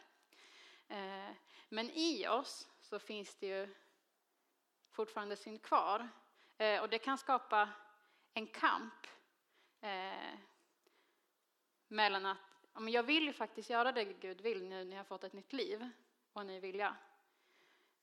Eh, 0.89 1.31
men 1.69 1.91
i 1.91 2.29
oss 2.29 2.69
så 2.81 2.99
finns 2.99 3.35
det 3.37 3.47
ju 3.47 3.75
fortfarande 4.91 5.37
synd 5.37 5.63
kvar. 5.63 6.09
Eh, 6.59 6.83
och 6.83 6.89
det 6.89 6.99
kan 6.99 7.19
skapa 7.19 7.69
en 8.35 8.47
kamp 8.47 9.07
eh, 9.81 10.39
mellan 11.89 12.27
att 12.27 12.39
men 12.75 12.93
jag 12.93 13.03
vill 13.03 13.25
ju 13.25 13.33
faktiskt 13.33 13.71
göra 13.71 13.93
det 13.93 14.05
Gud 14.05 14.41
vill 14.41 14.69
nu 14.69 14.85
när 14.85 14.97
jag 14.97 14.99
har 14.99 15.05
fått 15.05 15.25
ett 15.25 15.33
nytt 15.33 15.53
liv 15.53 15.91
och 16.33 16.41
en 16.41 16.47
ny 16.47 16.61
vilja. 16.61 16.97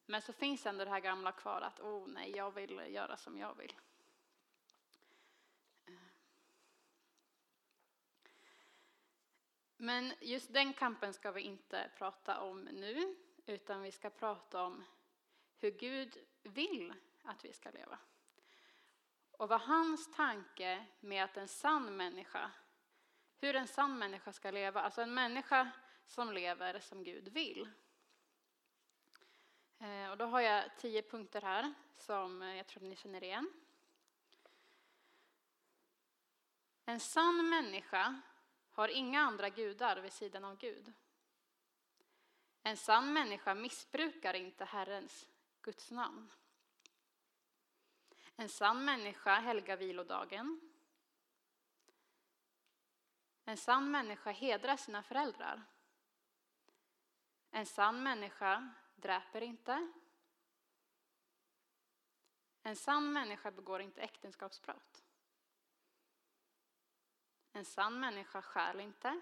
Men 0.06 0.22
så 0.22 0.34
finns 0.34 0.66
ändå 0.66 0.86
det 0.86 0.92
här 0.92 1.00
gamla 1.00 1.32
kvar 1.32 1.62
att 1.62 1.80
oh 1.80 2.08
nej, 2.08 2.32
jag 2.36 2.52
vill 2.52 2.82
göra 2.88 3.18
som 3.18 3.38
jag 3.38 3.56
vill. 3.58 3.74
Men 9.84 10.14
just 10.20 10.54
den 10.54 10.74
kampen 10.74 11.14
ska 11.14 11.32
vi 11.32 11.42
inte 11.42 11.92
prata 11.98 12.42
om 12.42 12.62
nu, 12.62 13.16
utan 13.46 13.82
vi 13.82 13.92
ska 13.92 14.10
prata 14.10 14.64
om 14.64 14.84
hur 15.58 15.72
Gud 15.72 16.18
vill 16.44 16.94
att 17.24 17.46
vi 17.46 17.54
ska 17.54 17.72
leva. 17.72 18.00
Och 19.32 19.50
vad 19.50 19.62
hans 19.62 20.16
tanke 20.16 20.86
med 21.00 21.24
att 21.24 21.38
en 21.38 21.48
sann 21.48 21.98
människa, 21.98 22.52
hur 23.38 23.56
en 23.56 23.68
sann 23.68 24.00
människa 24.00 24.34
ska 24.34 24.52
leva, 24.52 24.82
alltså 24.82 25.02
en 25.02 25.14
människa 25.14 25.72
som 26.06 26.34
lever 26.34 26.80
som 26.80 27.04
Gud 27.04 27.28
vill. 27.28 27.70
Eh, 29.80 30.12
och 30.12 30.18
då 30.18 30.26
har 30.26 30.42
jag 30.42 30.78
tio 30.78 31.02
punkter 31.02 31.42
här 31.42 31.74
som 31.94 32.42
jag 32.42 32.68
tror 32.68 32.84
ni 32.84 32.96
känner 32.96 33.24
igen. 33.24 33.54
En 36.86 37.00
sann 37.00 37.50
människa 37.50 38.22
har 38.72 38.88
inga 38.88 39.22
andra 39.22 39.50
gudar 39.50 39.98
vid 39.98 40.14
sidan 40.14 40.46
av 40.46 40.58
Gud. 40.58 40.94
En 42.64 42.78
sann 42.78 43.14
människa 43.14 43.54
missbrukar 43.54 44.34
inte 44.34 44.66
Herrens, 44.66 45.28
Guds 45.62 45.92
namn. 45.92 46.32
En 48.36 48.50
sann 48.50 48.86
människa 48.86 49.40
helgar 49.40 49.78
vilodagen. 49.78 50.62
En 53.46 53.58
sann 53.58 53.92
människa 53.92 54.32
hedrar 54.32 54.78
sina 54.78 55.04
föräldrar. 55.04 55.64
En 57.52 57.66
sann 57.66 58.04
människa 58.04 58.74
dräper 58.96 59.42
inte. 59.42 59.92
En 62.64 62.76
sann 62.76 63.14
människa 63.14 63.52
begår 63.52 63.82
inte 63.82 64.02
äktenskapsbrott. 64.02 65.04
En 67.54 67.66
sann 67.66 68.00
människa 68.00 68.42
stjäl 68.42 68.80
inte. 68.80 69.22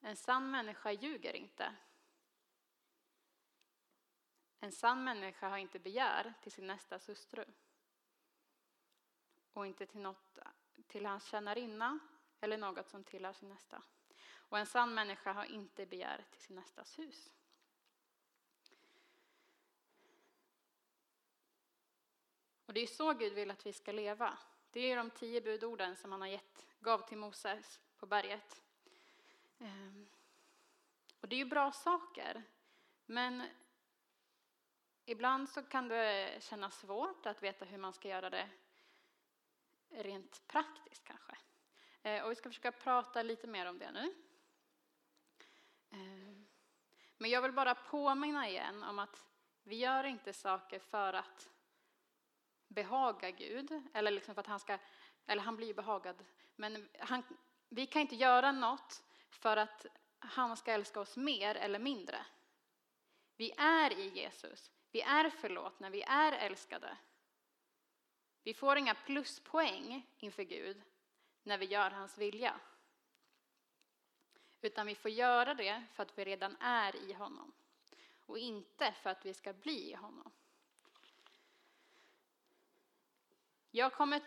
En 0.00 0.16
sann 0.16 0.50
människa 0.50 0.92
ljuger 0.92 1.36
inte. 1.36 1.76
En 4.60 4.72
sann 4.72 5.04
människa 5.04 5.48
har 5.48 5.56
inte 5.56 5.78
begär 5.78 6.34
till 6.42 6.52
sin 6.52 6.66
nästas 6.66 7.08
hustru 7.08 7.44
och 9.52 9.66
inte 9.66 9.86
till, 9.86 10.00
något, 10.00 10.38
till 10.86 11.06
hans 11.06 11.24
tjänarinna 11.24 11.98
eller 12.40 12.58
något 12.58 12.88
som 12.88 13.04
tillhör 13.04 13.32
sin 13.32 13.48
nästa. 13.48 13.82
Och 14.34 14.58
en 14.58 14.66
sann 14.66 14.94
människa 14.94 15.32
har 15.32 15.44
inte 15.44 15.86
begär 15.86 16.24
till 16.30 16.40
sin 16.40 16.56
nästas 16.56 16.98
hus. 16.98 17.34
Och 22.66 22.72
det 22.72 22.80
är 22.80 22.86
så 22.86 23.12
Gud 23.12 23.32
vill 23.32 23.50
att 23.50 23.66
vi 23.66 23.72
ska 23.72 23.92
leva. 23.92 24.38
Det 24.76 24.92
är 24.92 24.96
de 24.96 25.10
tio 25.10 25.40
budorden 25.40 25.96
som 25.96 26.12
han 26.12 26.20
har 26.20 26.28
gett, 26.28 26.66
gav 26.80 27.08
till 27.08 27.18
Moses 27.18 27.80
på 27.98 28.06
berget. 28.06 28.62
Ehm, 29.58 30.08
och 31.20 31.28
det 31.28 31.36
är 31.36 31.38
ju 31.38 31.44
bra 31.44 31.72
saker, 31.72 32.42
men 33.06 33.42
ibland 35.04 35.48
så 35.48 35.62
kan 35.62 35.88
det 35.88 36.42
kännas 36.42 36.78
svårt 36.78 37.26
att 37.26 37.42
veta 37.42 37.64
hur 37.64 37.78
man 37.78 37.92
ska 37.92 38.08
göra 38.08 38.30
det 38.30 38.48
rent 39.88 40.42
praktiskt 40.46 41.04
kanske. 41.04 41.36
Eh, 42.02 42.24
och 42.24 42.30
vi 42.30 42.34
ska 42.34 42.48
försöka 42.48 42.72
prata 42.72 43.22
lite 43.22 43.46
mer 43.46 43.66
om 43.66 43.78
det 43.78 43.90
nu. 43.90 44.14
Ehm, 45.90 46.46
men 47.18 47.30
jag 47.30 47.42
vill 47.42 47.52
bara 47.52 47.74
påminna 47.74 48.48
igen 48.48 48.82
om 48.82 48.98
att 48.98 49.24
vi 49.62 49.76
gör 49.76 50.04
inte 50.04 50.32
saker 50.32 50.78
för 50.78 51.12
att 51.12 51.55
behaga 52.68 53.30
Gud, 53.30 53.82
eller 53.94 54.10
liksom 54.10 54.34
för 54.34 54.40
att 54.40 54.46
han 54.46 54.60
ska, 54.60 54.78
eller 55.26 55.42
han 55.42 55.56
blir 55.56 55.74
behagad, 55.74 56.24
men 56.56 56.88
han, 56.98 57.22
vi 57.68 57.86
kan 57.86 58.02
inte 58.02 58.16
göra 58.16 58.52
något 58.52 59.02
för 59.30 59.56
att 59.56 59.86
han 60.18 60.56
ska 60.56 60.72
älska 60.72 61.00
oss 61.00 61.16
mer 61.16 61.54
eller 61.54 61.78
mindre. 61.78 62.26
Vi 63.36 63.52
är 63.56 63.98
i 63.98 64.08
Jesus, 64.08 64.70
vi 64.90 65.00
är 65.00 65.30
förlåtna, 65.30 65.90
vi 65.90 66.02
är 66.02 66.32
älskade. 66.32 66.96
Vi 68.42 68.54
får 68.54 68.78
inga 68.78 68.94
pluspoäng 68.94 70.06
inför 70.18 70.42
Gud 70.42 70.82
när 71.42 71.58
vi 71.58 71.66
gör 71.66 71.90
hans 71.90 72.18
vilja. 72.18 72.60
Utan 74.60 74.86
vi 74.86 74.94
får 74.94 75.10
göra 75.10 75.54
det 75.54 75.82
för 75.94 76.02
att 76.02 76.18
vi 76.18 76.24
redan 76.24 76.56
är 76.60 76.96
i 76.96 77.12
honom 77.12 77.52
och 78.26 78.38
inte 78.38 78.92
för 78.92 79.10
att 79.10 79.26
vi 79.26 79.34
ska 79.34 79.52
bli 79.52 79.90
i 79.90 79.94
honom. 79.94 80.32
Jag 83.76 83.92
kommer 83.92 84.20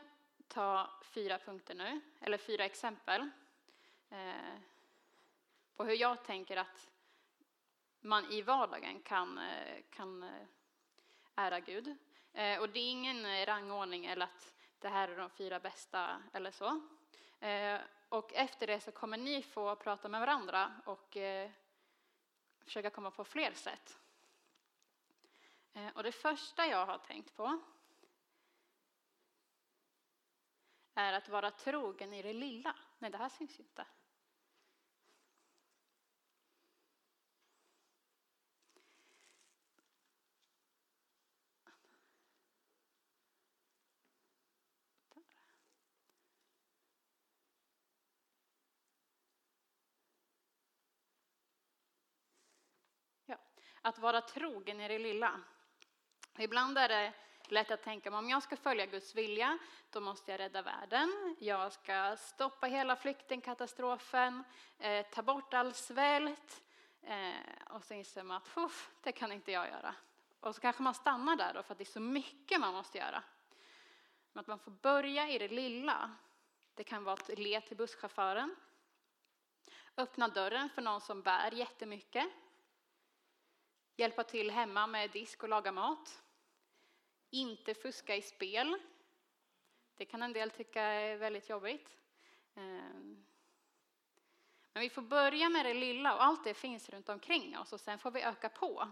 ta 0.47 0.89
fyra 1.01 1.39
punkter 1.39 1.75
nu, 1.75 2.01
eller 2.21 2.37
fyra 2.37 2.65
exempel 2.65 3.29
eh, 4.09 4.59
på 5.75 5.83
hur 5.83 5.93
jag 5.93 6.23
tänker 6.23 6.57
att 6.57 6.91
man 7.99 8.31
i 8.31 8.41
vardagen 8.41 9.01
kan, 9.01 9.37
eh, 9.37 9.83
kan 9.89 10.23
eh, 10.23 10.47
ära 11.35 11.59
Gud. 11.59 11.97
Eh, 12.33 12.59
och 12.59 12.69
det 12.69 12.79
är 12.79 12.91
ingen 12.91 13.45
rangordning 13.45 14.05
eller 14.05 14.25
att 14.25 14.53
det 14.79 14.89
här 14.89 15.07
är 15.07 15.17
de 15.17 15.29
fyra 15.29 15.59
bästa 15.59 16.23
eller 16.33 16.51
så. 16.51 16.81
Och 18.09 18.33
efter 18.33 18.67
det 18.67 18.79
så 18.79 18.91
kommer 18.91 19.17
ni 19.17 19.43
få 19.43 19.75
prata 19.75 20.09
med 20.09 20.19
varandra 20.19 20.71
och 20.85 21.17
försöka 22.63 22.89
komma 22.89 23.11
på 23.11 23.23
fler 23.23 23.51
sätt. 23.51 23.99
Och 25.93 26.03
det 26.03 26.11
första 26.11 26.67
jag 26.67 26.85
har 26.85 26.97
tänkt 26.97 27.35
på 27.35 27.61
är 30.99 31.13
att 31.13 31.29
vara 31.29 31.51
trogen 31.51 32.13
i 32.13 32.21
det 32.21 32.33
lilla. 32.33 32.75
Nej, 32.99 33.11
det 33.11 33.17
här 33.17 33.29
syns 33.29 33.59
ju 33.59 33.63
inte. 33.63 33.85
Ja, 53.25 53.37
att 53.81 53.99
vara 53.99 54.21
trogen 54.21 54.81
i 54.81 54.87
det 54.87 54.99
lilla. 54.99 55.41
Ibland 56.37 56.77
är 56.77 56.89
det 56.89 57.13
lätt 57.51 57.71
att 57.71 57.83
tänka 57.83 58.17
om 58.17 58.29
jag 58.29 58.43
ska 58.43 58.57
följa 58.57 58.85
Guds 58.85 59.15
vilja, 59.15 59.57
då 59.89 60.01
måste 60.01 60.31
jag 60.31 60.39
rädda 60.39 60.61
världen. 60.61 61.35
Jag 61.39 61.71
ska 61.71 62.17
stoppa 62.17 62.67
hela 62.67 62.95
flyktingkatastrofen, 62.95 64.43
eh, 64.79 65.05
ta 65.05 65.21
bort 65.21 65.53
all 65.53 65.73
svält. 65.73 66.61
Eh, 67.01 67.75
och 67.75 67.83
så 67.83 67.93
inser 67.93 68.23
man 68.23 68.37
att 68.55 68.71
det 69.03 69.11
kan 69.11 69.31
inte 69.31 69.51
jag 69.51 69.67
göra. 69.67 69.95
Och 70.39 70.55
så 70.55 70.61
kanske 70.61 70.83
man 70.83 70.93
stannar 70.93 71.35
där 71.35 71.53
då 71.53 71.63
för 71.63 71.71
att 71.71 71.77
det 71.77 71.83
är 71.83 71.85
så 71.85 71.99
mycket 71.99 72.59
man 72.59 72.73
måste 72.73 72.97
göra. 72.97 73.23
Men 74.33 74.41
att 74.41 74.47
man 74.47 74.59
får 74.59 74.71
börja 74.71 75.29
i 75.29 75.37
det 75.37 75.47
lilla. 75.47 76.15
Det 76.73 76.83
kan 76.83 77.03
vara 77.03 77.13
att 77.13 77.39
le 77.39 77.61
till 77.61 77.77
busschauffören. 77.77 78.55
Öppna 79.97 80.27
dörren 80.27 80.69
för 80.69 80.81
någon 80.81 81.01
som 81.01 81.21
bär 81.21 81.51
jättemycket. 81.51 82.27
Hjälpa 83.95 84.23
till 84.23 84.51
hemma 84.51 84.87
med 84.87 85.11
disk 85.11 85.43
och 85.43 85.49
laga 85.49 85.71
mat. 85.71 86.23
Inte 87.29 87.73
fuska 87.73 88.15
i 88.15 88.21
spel. 88.21 88.77
Det 89.95 90.05
kan 90.05 90.21
en 90.21 90.33
del 90.33 90.51
tycka 90.51 90.81
är 90.81 91.17
väldigt 91.17 91.49
jobbigt. 91.49 91.97
Ehm. 92.55 93.25
Men 94.73 94.81
vi 94.81 94.89
får 94.89 95.01
börja 95.01 95.49
med 95.49 95.65
det 95.65 95.73
lilla 95.73 96.15
och 96.15 96.23
allt 96.23 96.43
det 96.43 96.53
finns 96.53 96.89
runt 96.89 97.09
omkring 97.09 97.57
oss 97.57 97.73
och 97.73 97.79
sen 97.79 97.99
får 97.99 98.11
vi 98.11 98.21
öka 98.21 98.49
på. 98.49 98.87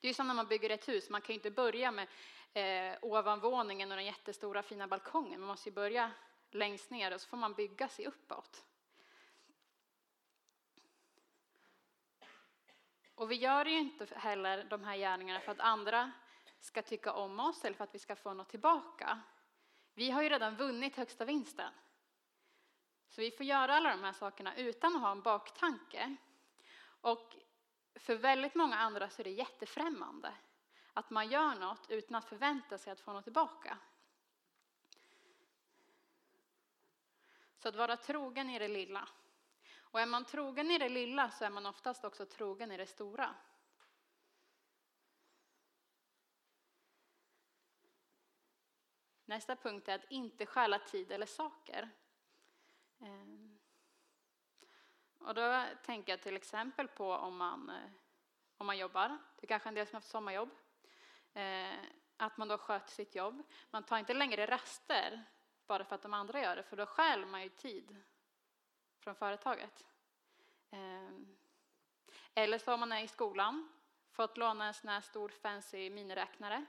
Det 0.00 0.08
är 0.08 0.14
som 0.14 0.26
när 0.26 0.34
man 0.34 0.46
bygger 0.46 0.70
ett 0.70 0.88
hus, 0.88 1.10
man 1.10 1.20
kan 1.20 1.28
ju 1.28 1.34
inte 1.34 1.50
börja 1.50 1.90
med 1.90 2.08
eh, 2.52 2.98
ovanvåningen 3.02 3.90
och 3.90 3.96
den 3.96 4.06
jättestora 4.06 4.62
fina 4.62 4.88
balkongen. 4.88 5.40
Man 5.40 5.48
måste 5.48 5.68
ju 5.68 5.74
börja 5.74 6.10
längst 6.50 6.90
ner 6.90 7.14
och 7.14 7.20
så 7.20 7.28
får 7.28 7.36
man 7.36 7.54
bygga 7.54 7.88
sig 7.88 8.06
uppåt. 8.06 8.64
Och 13.14 13.30
vi 13.30 13.34
gör 13.34 13.64
ju 13.64 13.78
inte 13.78 14.06
heller 14.16 14.64
de 14.64 14.84
här 14.84 14.96
gärningarna 14.96 15.40
för 15.40 15.52
att 15.52 15.60
andra 15.60 16.12
ska 16.60 16.82
tycka 16.82 17.12
om 17.12 17.40
oss 17.40 17.64
eller 17.64 17.76
för 17.76 17.84
att 17.84 17.94
vi 17.94 17.98
ska 17.98 18.16
få 18.16 18.34
något 18.34 18.48
tillbaka. 18.48 19.20
Vi 19.94 20.10
har 20.10 20.22
ju 20.22 20.28
redan 20.28 20.56
vunnit 20.56 20.96
högsta 20.96 21.24
vinsten. 21.24 21.72
Så 23.08 23.20
vi 23.20 23.30
får 23.30 23.46
göra 23.46 23.74
alla 23.74 23.90
de 23.90 24.02
här 24.02 24.12
sakerna 24.12 24.56
utan 24.56 24.96
att 24.96 25.02
ha 25.02 25.12
en 25.12 25.22
baktanke. 25.22 26.16
Och 27.00 27.36
för 27.94 28.14
väldigt 28.14 28.54
många 28.54 28.76
andra 28.76 29.10
så 29.10 29.22
är 29.22 29.24
det 29.24 29.30
jättefrämmande 29.30 30.32
att 30.92 31.10
man 31.10 31.28
gör 31.28 31.54
något 31.54 31.90
utan 31.90 32.16
att 32.16 32.24
förvänta 32.24 32.78
sig 32.78 32.92
att 32.92 33.00
få 33.00 33.12
något 33.12 33.24
tillbaka. 33.24 33.78
Så 37.58 37.68
att 37.68 37.76
vara 37.76 37.96
trogen 37.96 38.50
i 38.50 38.58
det 38.58 38.68
lilla. 38.68 39.08
Och 39.80 40.00
är 40.00 40.06
man 40.06 40.24
trogen 40.24 40.70
i 40.70 40.78
det 40.78 40.88
lilla 40.88 41.30
så 41.30 41.44
är 41.44 41.50
man 41.50 41.66
oftast 41.66 42.04
också 42.04 42.26
trogen 42.26 42.72
i 42.72 42.76
det 42.76 42.86
stora. 42.86 43.34
Nästa 49.28 49.56
punkt 49.56 49.88
är 49.88 49.94
att 49.94 50.10
inte 50.10 50.46
stjäla 50.46 50.78
tid 50.78 51.12
eller 51.12 51.26
saker. 51.26 51.88
Ehm. 53.00 53.58
Och 55.18 55.34
då 55.34 55.64
tänker 55.82 56.12
jag 56.12 56.22
till 56.22 56.36
exempel 56.36 56.88
på 56.88 57.12
om 57.12 57.36
man, 57.36 57.70
eh, 57.70 57.90
om 58.58 58.66
man 58.66 58.78
jobbar. 58.78 59.08
Det 59.08 59.46
är 59.46 59.48
kanske 59.48 59.68
en 59.68 59.74
del 59.74 59.86
som 59.86 59.94
har 59.94 60.00
haft 60.00 60.10
sommarjobb. 60.10 60.50
Eh, 61.34 61.78
att 62.16 62.36
man 62.36 62.48
då 62.48 62.58
sköter 62.58 62.90
sitt 62.90 63.14
jobb. 63.14 63.42
Man 63.70 63.82
tar 63.82 63.98
inte 63.98 64.14
längre 64.14 64.46
raster 64.46 65.24
bara 65.66 65.84
för 65.84 65.94
att 65.94 66.02
de 66.02 66.14
andra 66.14 66.40
gör 66.40 66.56
det, 66.56 66.62
för 66.62 66.76
då 66.76 66.86
stjäl 66.86 67.26
man 67.26 67.42
ju 67.42 67.48
tid 67.48 67.96
från 68.98 69.14
företaget. 69.14 69.86
Ehm. 70.70 71.38
Eller 72.34 72.58
så 72.58 72.74
om 72.74 72.80
man 72.80 72.92
är 72.92 73.02
i 73.02 73.08
skolan, 73.08 73.72
fått 74.10 74.36
låna 74.36 74.66
en 74.66 74.74
sån 74.74 74.90
här 74.90 75.00
stor 75.00 75.28
fancy 75.28 75.90
miniräknare 75.90 76.64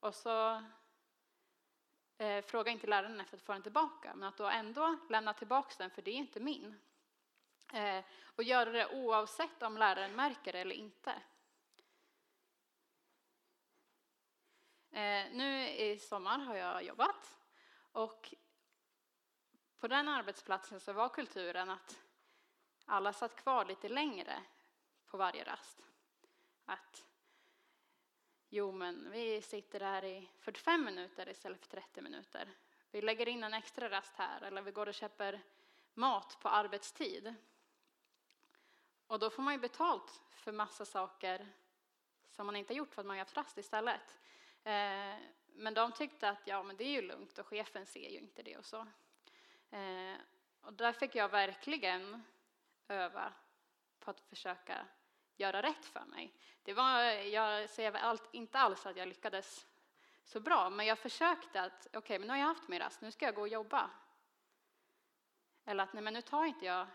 och 0.00 0.14
så 0.14 0.64
eh, 2.20 2.44
fråga 2.44 2.72
inte 2.72 2.86
läraren 2.86 3.20
efter 3.20 3.36
att 3.36 3.42
få 3.42 3.52
den 3.52 3.62
tillbaka, 3.62 4.14
men 4.14 4.28
att 4.28 4.36
då 4.36 4.46
ändå 4.46 4.98
lämna 5.08 5.34
tillbaka 5.34 5.74
den, 5.78 5.90
för 5.90 6.02
det 6.02 6.10
är 6.10 6.14
inte 6.14 6.40
min. 6.40 6.80
Eh, 7.72 8.04
och 8.24 8.42
göra 8.42 8.70
det 8.70 8.88
oavsett 8.88 9.62
om 9.62 9.78
läraren 9.78 10.14
märker 10.14 10.52
det 10.52 10.58
eller 10.58 10.74
inte. 10.74 11.10
Eh, 14.90 15.32
nu 15.32 15.68
i 15.68 15.98
sommar 15.98 16.38
har 16.38 16.56
jag 16.56 16.82
jobbat 16.82 17.38
och 17.92 18.34
på 19.78 19.88
den 19.88 20.08
arbetsplatsen 20.08 20.80
så 20.80 20.92
var 20.92 21.08
kulturen 21.08 21.70
att 21.70 21.98
alla 22.84 23.12
satt 23.12 23.36
kvar 23.36 23.64
lite 23.64 23.88
längre 23.88 24.42
på 25.06 25.16
varje 25.16 25.44
rast. 25.44 25.82
Att 26.64 27.09
jo, 28.52 28.72
men 28.72 29.10
vi 29.10 29.42
sitter 29.42 29.80
här 29.80 30.04
i 30.04 30.28
45 30.40 30.84
minuter 30.84 31.28
istället 31.28 31.60
för 31.60 31.66
30 31.68 32.00
minuter. 32.00 32.48
Vi 32.90 33.02
lägger 33.02 33.28
in 33.28 33.44
en 33.44 33.54
extra 33.54 33.90
rast 33.90 34.16
här 34.16 34.42
eller 34.42 34.62
vi 34.62 34.70
går 34.70 34.86
och 34.86 34.94
köper 34.94 35.40
mat 35.94 36.38
på 36.40 36.48
arbetstid. 36.48 37.34
Och 39.06 39.18
då 39.18 39.30
får 39.30 39.42
man 39.42 39.54
ju 39.54 39.60
betalt 39.60 40.20
för 40.30 40.52
massa 40.52 40.84
saker 40.84 41.48
som 42.30 42.46
man 42.46 42.56
inte 42.56 42.72
har 42.72 42.78
gjort 42.78 42.94
för 42.94 43.02
att 43.02 43.06
man 43.06 43.16
har 43.16 43.24
haft 43.24 43.36
rast 43.36 43.58
istället. 43.58 44.18
Eh, 44.64 45.14
men 45.46 45.74
de 45.74 45.92
tyckte 45.92 46.28
att 46.28 46.46
ja, 46.46 46.62
men 46.62 46.76
det 46.76 46.84
är 46.84 46.92
ju 46.92 47.02
lugnt 47.02 47.38
och 47.38 47.46
chefen 47.46 47.86
ser 47.86 48.10
ju 48.10 48.18
inte 48.18 48.42
det 48.42 48.56
och 48.56 48.64
så. 48.64 48.86
Eh, 49.70 50.16
och 50.60 50.72
där 50.72 50.92
fick 50.92 51.14
jag 51.14 51.28
verkligen 51.28 52.22
öva 52.88 53.32
på 54.00 54.10
att 54.10 54.20
försöka 54.20 54.86
göra 55.40 55.62
rätt 55.62 55.86
för 55.86 56.04
mig. 56.04 56.32
Det 56.62 56.72
var, 56.72 57.02
jag 57.10 57.70
säger 57.70 57.92
allt, 57.92 58.28
inte 58.32 58.58
alls 58.58 58.86
att 58.86 58.96
jag 58.96 59.08
lyckades 59.08 59.66
så 60.24 60.40
bra, 60.40 60.70
men 60.70 60.86
jag 60.86 60.98
försökte 60.98 61.62
att 61.62 61.86
okej, 61.86 61.98
okay, 61.98 62.18
men 62.18 62.26
nu 62.26 62.32
har 62.32 62.38
jag 62.38 62.46
haft 62.46 62.68
min 62.68 62.78
rast, 62.78 63.00
nu 63.00 63.12
ska 63.12 63.24
jag 63.24 63.34
gå 63.34 63.40
och 63.40 63.48
jobba. 63.48 63.90
Eller 65.64 65.84
att 65.84 65.92
nej, 65.92 66.02
men 66.02 66.14
nu 66.14 66.22
tar 66.22 66.44
inte 66.44 66.66
jag 66.66 66.86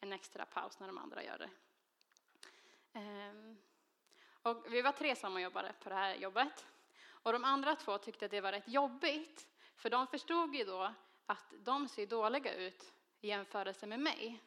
en 0.00 0.12
extra 0.12 0.46
paus 0.46 0.80
när 0.80 0.86
de 0.86 0.98
andra 0.98 1.24
gör 1.24 1.38
det. 1.38 1.50
Ehm, 2.92 3.58
och 4.42 4.72
vi 4.72 4.82
var 4.82 4.92
tre 4.92 5.16
sommarjobbare 5.16 5.72
på 5.82 5.88
det 5.88 5.94
här 5.94 6.14
jobbet. 6.14 6.66
Och 7.22 7.32
de 7.32 7.44
andra 7.44 7.76
två 7.76 7.98
tyckte 7.98 8.24
att 8.24 8.30
det 8.30 8.40
var 8.40 8.52
rätt 8.52 8.68
jobbigt, 8.68 9.48
för 9.76 9.90
de 9.90 10.06
förstod 10.06 10.54
ju 10.54 10.64
då 10.64 10.94
att 11.26 11.52
de 11.58 11.88
ser 11.88 12.06
dåliga 12.06 12.54
ut 12.54 12.92
i 13.20 13.28
jämförelse 13.28 13.86
med 13.86 14.00
mig. 14.00 14.40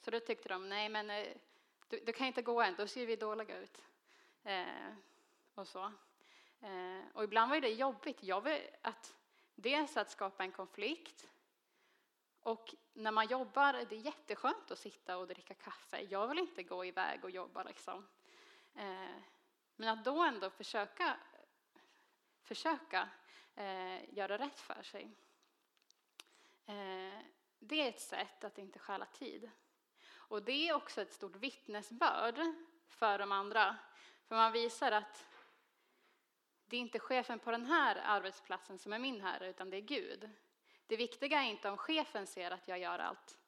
Så 0.00 0.10
då 0.10 0.20
tyckte 0.20 0.48
de, 0.48 0.68
nej 0.68 0.88
men 0.88 1.10
eh, 1.10 1.26
du, 1.88 2.00
du 2.00 2.12
kan 2.12 2.26
inte 2.26 2.42
gå 2.42 2.62
än, 2.62 2.74
då 2.74 2.86
ser 2.86 3.06
vi 3.06 3.16
dåliga 3.16 3.58
ut. 3.58 3.82
Eh, 4.44 4.92
och 5.54 5.68
så. 5.68 5.92
Eh, 6.60 7.00
och 7.12 7.24
ibland 7.24 7.50
var 7.50 7.60
det 7.60 7.68
jobbigt. 7.68 8.22
Jag 8.22 8.40
vill 8.40 8.60
att 8.82 9.14
dels 9.54 9.96
att 9.96 10.10
skapa 10.10 10.44
en 10.44 10.52
konflikt 10.52 11.28
och 12.46 12.74
när 12.92 13.10
man 13.10 13.26
jobbar, 13.26 13.72
det 13.72 13.96
är 13.96 14.00
jätteskönt 14.00 14.70
att 14.70 14.78
sitta 14.78 15.16
och 15.16 15.26
dricka 15.26 15.54
kaffe. 15.54 16.00
Jag 16.00 16.28
vill 16.28 16.38
inte 16.38 16.62
gå 16.62 16.84
iväg 16.84 17.24
och 17.24 17.30
jobba 17.30 17.62
liksom. 17.62 18.06
Eh, 18.74 19.20
men 19.76 19.88
att 19.88 20.04
då 20.04 20.22
ändå 20.22 20.50
försöka, 20.50 21.16
försöka 22.42 23.08
eh, 23.54 24.14
göra 24.14 24.38
rätt 24.38 24.60
för 24.60 24.82
sig. 24.82 25.10
Eh, 26.66 27.20
det 27.58 27.80
är 27.80 27.88
ett 27.88 28.00
sätt 28.00 28.44
att 28.44 28.58
inte 28.58 28.78
stjäla 28.78 29.06
tid. 29.06 29.50
Och 30.28 30.42
det 30.42 30.68
är 30.68 30.74
också 30.74 31.02
ett 31.02 31.12
stort 31.12 31.36
vittnesbörd 31.36 32.40
för 32.88 33.18
de 33.18 33.32
andra. 33.32 33.76
För 34.24 34.34
man 34.36 34.52
visar 34.52 34.92
att 34.92 35.26
det 36.66 36.76
är 36.76 36.80
inte 36.80 36.98
chefen 36.98 37.38
på 37.38 37.50
den 37.50 37.66
här 37.66 37.96
arbetsplatsen 38.04 38.78
som 38.78 38.92
är 38.92 38.98
min 38.98 39.20
herre, 39.20 39.48
utan 39.48 39.70
det 39.70 39.76
är 39.76 39.80
Gud. 39.80 40.30
Det 40.86 40.96
viktiga 40.96 41.42
är 41.42 41.50
inte 41.50 41.70
om 41.70 41.76
chefen 41.76 42.26
ser 42.26 42.50
att 42.50 42.68
jag 42.68 42.78
gör 42.78 42.98
allt. 42.98 43.38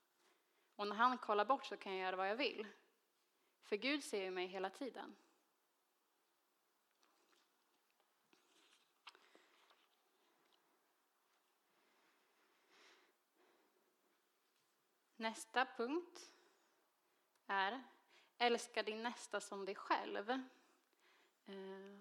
Och 0.77 0.87
när 0.87 0.97
han 0.97 1.19
kollar 1.19 1.45
bort 1.45 1.67
så 1.67 1.77
kan 1.77 1.93
jag 1.93 2.03
göra 2.03 2.17
vad 2.17 2.29
jag 2.31 2.37
vill. 2.37 2.67
För 3.62 3.77
Gud 3.77 4.05
ser 4.05 4.23
ju 4.23 4.31
mig 4.31 4.47
hela 4.47 4.71
tiden. 4.71 5.17
Nästa 15.17 15.64
punkt 15.64 16.38
är 17.49 17.83
älska 18.39 18.83
din 18.83 19.03
nästa 19.03 19.41
som 19.41 19.65
dig 19.65 19.75
själv. 19.75 20.31
Eh, 20.31 21.99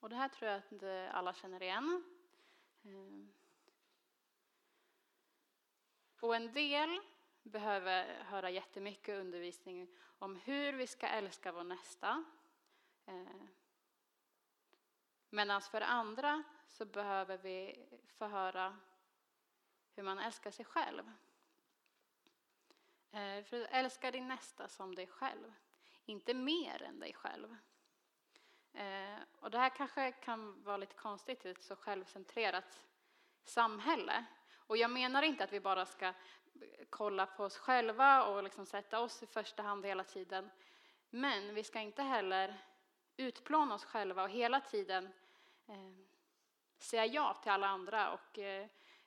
och 0.00 0.08
det 0.08 0.16
här 0.16 0.28
tror 0.28 0.50
jag 0.50 0.58
att 0.58 0.82
eh, 0.82 1.14
alla 1.16 1.34
känner 1.34 1.62
igen. 1.62 2.04
Eh, 2.82 3.26
och 6.20 6.36
en 6.36 6.52
del 6.52 7.00
behöver 7.42 8.22
höra 8.24 8.50
jättemycket 8.50 9.20
undervisning 9.20 9.96
om 10.18 10.36
hur 10.36 10.72
vi 10.72 10.86
ska 10.86 11.06
älska 11.06 11.52
vår 11.52 11.64
nästa. 11.64 12.24
Medan 15.30 15.62
för 15.62 15.80
andra 15.80 16.42
så 16.66 16.84
behöver 16.84 17.38
vi 17.38 17.86
få 18.06 18.26
höra 18.26 18.78
hur 19.94 20.02
man 20.02 20.18
älskar 20.18 20.50
sig 20.50 20.64
själv. 20.64 21.12
Eh, 23.18 23.44
för 23.44 23.62
att 23.62 23.68
älska 23.70 24.10
din 24.10 24.28
nästa 24.28 24.68
som 24.68 24.94
dig 24.94 25.06
själv, 25.06 25.52
inte 26.04 26.34
mer 26.34 26.82
än 26.82 27.00
dig 27.00 27.12
själv. 27.12 27.56
Eh, 28.72 29.18
och 29.40 29.50
det 29.50 29.58
här 29.58 29.68
kanske 29.68 30.12
kan 30.12 30.62
vara 30.62 30.76
lite 30.76 30.94
konstigt 30.94 31.46
i 31.46 31.50
ett 31.50 31.62
så 31.62 31.76
självcentrerat 31.76 32.84
samhälle. 33.44 34.24
Och 34.56 34.76
jag 34.76 34.90
menar 34.90 35.22
inte 35.22 35.44
att 35.44 35.52
vi 35.52 35.60
bara 35.60 35.86
ska 35.86 36.12
kolla 36.90 37.26
på 37.26 37.44
oss 37.44 37.58
själva 37.58 38.24
och 38.24 38.42
liksom 38.42 38.66
sätta 38.66 39.00
oss 39.00 39.22
i 39.22 39.26
första 39.26 39.62
hand 39.62 39.86
hela 39.86 40.04
tiden. 40.04 40.50
Men 41.10 41.54
vi 41.54 41.64
ska 41.64 41.80
inte 41.80 42.02
heller 42.02 42.58
utplåna 43.16 43.74
oss 43.74 43.84
själva 43.84 44.22
och 44.22 44.30
hela 44.30 44.60
tiden 44.60 45.12
eh, 45.66 46.04
säga 46.78 47.06
ja 47.06 47.34
till 47.42 47.52
alla 47.52 47.66
andra 47.66 48.12
och 48.12 48.38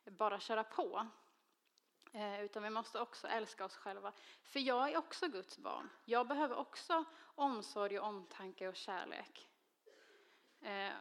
bara 0.06 0.40
köra 0.40 0.64
på. 0.64 1.08
Eh, 2.14 2.42
utan 2.42 2.64
vi 2.64 2.70
måste 2.70 3.00
också 3.00 3.28
älska 3.28 3.66
oss 3.66 3.76
själva. 3.76 4.14
För 4.44 4.60
jag 4.60 4.92
är 4.92 4.98
också 4.98 5.28
Guds 5.28 5.58
barn. 5.58 5.90
Jag 6.06 6.28
behöver 6.28 6.56
också 6.56 7.06
omsorg 7.24 8.00
och 8.00 8.08
omtanke 8.08 8.68
och 8.68 8.76
kärlek. 8.76 9.50
Eh, 10.62 10.94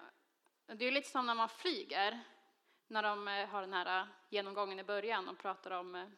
det 0.66 0.84
är 0.84 0.92
lite 0.92 1.10
som 1.10 1.26
när 1.26 1.34
man 1.34 1.48
flyger 1.48 2.20
när 2.86 3.02
de 3.02 3.28
eh, 3.28 3.48
har 3.48 3.60
den 3.60 3.72
här 3.72 4.08
genomgången 4.28 4.78
i 4.78 4.84
början 4.84 5.28
och 5.28 5.38
pratar 5.38 5.70
om 5.70 6.16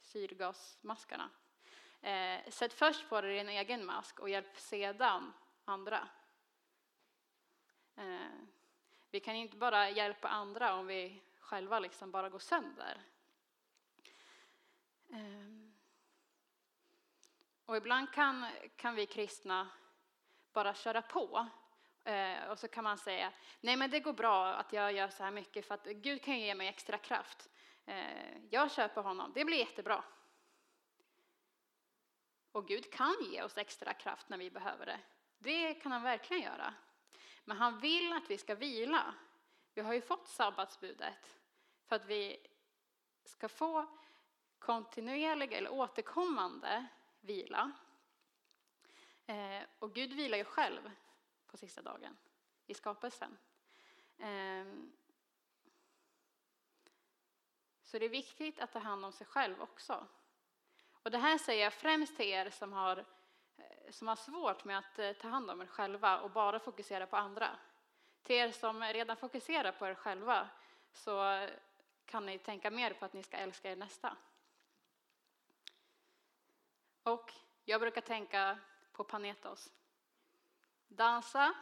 syrgasmaskarna. 0.00 1.30
Sätt 2.48 2.72
först 2.72 3.08
på 3.08 3.20
dig 3.20 3.36
din 3.36 3.48
egen 3.48 3.84
mask 3.84 4.20
och 4.20 4.28
hjälp 4.28 4.58
sedan 4.58 5.32
andra. 5.64 6.08
Vi 9.10 9.20
kan 9.20 9.34
inte 9.34 9.56
bara 9.56 9.90
hjälpa 9.90 10.28
andra 10.28 10.74
om 10.74 10.86
vi 10.86 11.22
själva 11.40 11.78
liksom 11.78 12.10
bara 12.10 12.28
går 12.28 12.38
sönder. 12.38 13.02
Ehm. 15.14 15.74
Och 17.64 17.76
ibland 17.76 18.12
kan, 18.12 18.46
kan 18.76 18.94
vi 18.94 19.06
kristna 19.06 19.68
bara 20.52 20.74
köra 20.74 21.02
på 21.02 21.46
eh, 22.04 22.44
och 22.50 22.58
så 22.58 22.68
kan 22.68 22.84
man 22.84 22.98
säga, 22.98 23.32
nej 23.60 23.76
men 23.76 23.90
det 23.90 24.00
går 24.00 24.12
bra 24.12 24.54
att 24.54 24.72
jag 24.72 24.92
gör 24.92 25.08
så 25.08 25.24
här 25.24 25.30
mycket 25.30 25.66
för 25.66 25.74
att 25.74 25.84
Gud 25.84 26.22
kan 26.22 26.38
ge 26.38 26.54
mig 26.54 26.68
extra 26.68 26.98
kraft. 26.98 27.50
Eh, 27.84 28.38
jag 28.50 28.72
köper 28.72 29.02
honom, 29.02 29.32
det 29.34 29.44
blir 29.44 29.58
jättebra. 29.58 30.04
Och 32.52 32.68
Gud 32.68 32.92
kan 32.92 33.16
ge 33.30 33.42
oss 33.42 33.58
extra 33.58 33.94
kraft 33.94 34.28
när 34.28 34.38
vi 34.38 34.50
behöver 34.50 34.86
det. 34.86 35.00
Det 35.38 35.74
kan 35.74 35.92
han 35.92 36.02
verkligen 36.02 36.42
göra. 36.42 36.74
Men 37.44 37.56
han 37.56 37.80
vill 37.80 38.12
att 38.12 38.30
vi 38.30 38.38
ska 38.38 38.54
vila. 38.54 39.14
Vi 39.74 39.82
har 39.82 39.92
ju 39.92 40.00
fått 40.00 40.28
sabbatsbudet 40.28 41.40
för 41.86 41.96
att 41.96 42.04
vi 42.04 42.46
ska 43.24 43.48
få 43.48 43.86
kontinuerlig 44.66 45.52
eller 45.52 45.72
återkommande 45.72 46.86
vila. 47.20 47.72
Eh, 49.26 49.62
och 49.78 49.94
Gud 49.94 50.12
vilar 50.12 50.38
ju 50.38 50.44
själv 50.44 50.90
på 51.46 51.56
sista 51.56 51.82
dagen 51.82 52.16
i 52.66 52.74
skapelsen. 52.74 53.38
Ehm, 54.18 54.92
så 57.82 57.98
det 57.98 58.04
är 58.04 58.08
viktigt 58.08 58.60
att 58.60 58.72
ta 58.72 58.78
hand 58.78 59.04
om 59.04 59.12
sig 59.12 59.26
själv 59.26 59.62
också. 59.62 60.06
Och 61.02 61.10
det 61.10 61.18
här 61.18 61.38
säger 61.38 61.64
jag 61.64 61.72
främst 61.72 62.16
till 62.16 62.26
er 62.26 62.50
som 62.50 62.72
har, 62.72 62.96
eh, 63.56 63.90
som 63.90 64.08
har 64.08 64.16
svårt 64.16 64.64
med 64.64 64.78
att 64.78 64.98
eh, 64.98 65.12
ta 65.12 65.28
hand 65.28 65.50
om 65.50 65.60
er 65.60 65.66
själva 65.66 66.20
och 66.20 66.30
bara 66.30 66.58
fokusera 66.58 67.06
på 67.06 67.16
andra. 67.16 67.56
Till 68.22 68.36
er 68.36 68.52
som 68.52 68.82
redan 68.82 69.16
fokuserar 69.16 69.72
på 69.72 69.86
er 69.86 69.94
själva 69.94 70.48
så 70.92 71.48
kan 72.04 72.26
ni 72.26 72.38
tänka 72.38 72.70
mer 72.70 72.92
på 72.92 73.04
att 73.04 73.12
ni 73.12 73.22
ska 73.22 73.36
älska 73.36 73.72
er 73.72 73.76
nästa. 73.76 74.16
Och 77.04 77.32
jag 77.64 77.80
brukar 77.80 78.00
tänka 78.00 78.58
på 78.92 79.04
Panetos. 79.04 79.72
Dansa 80.88 81.54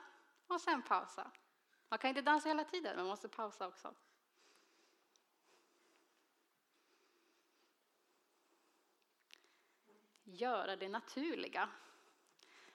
och 0.47 0.61
sen 0.61 0.83
pausa. 0.83 1.31
Man 1.89 1.99
kan 1.99 2.09
inte 2.09 2.23
dansa 2.23 2.49
hela 2.49 2.65
tiden, 2.65 2.97
man 2.97 3.07
måste 3.07 3.29
pausa 3.29 3.69
också. 3.69 3.95
Göra 10.25 10.77
det 10.77 10.89
naturliga. 10.89 11.69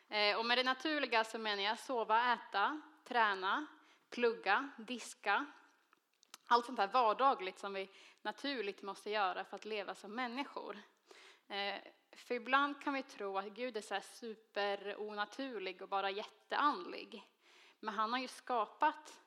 Eh, 0.10 0.38
och 0.38 0.46
med 0.46 0.58
det 0.58 0.64
naturliga 0.64 1.24
så 1.24 1.38
menar 1.38 1.64
jag 1.64 1.80
sova, 1.80 2.34
äta, 2.34 2.82
träna, 3.04 3.66
plugga, 4.10 4.70
diska. 4.78 5.46
Allt 6.48 6.66
sånt 6.66 6.80
här 6.80 6.88
vardagligt 6.88 7.60
som 7.60 7.74
vi 7.74 7.90
naturligt 8.22 8.82
måste 8.82 9.10
göra 9.10 9.44
för 9.44 9.56
att 9.56 9.66
leva 9.66 9.96
som 9.96 10.16
människor. 10.16 10.78
Eh, 11.48 11.82
för 12.18 12.36
ibland 12.36 12.82
kan 12.82 12.94
vi 12.94 13.04
tro 13.04 13.38
att 13.38 13.46
Gud 13.46 13.78
är 13.78 13.82
så 13.82 13.94
här 13.94 14.02
superonaturlig 14.02 15.82
och 15.82 15.90
bara 15.90 16.10
jätteandlig. 16.10 17.24
Men 17.80 17.94
han 17.94 18.14
har 18.14 18.20
ju 18.20 18.28
skapat 18.28 19.22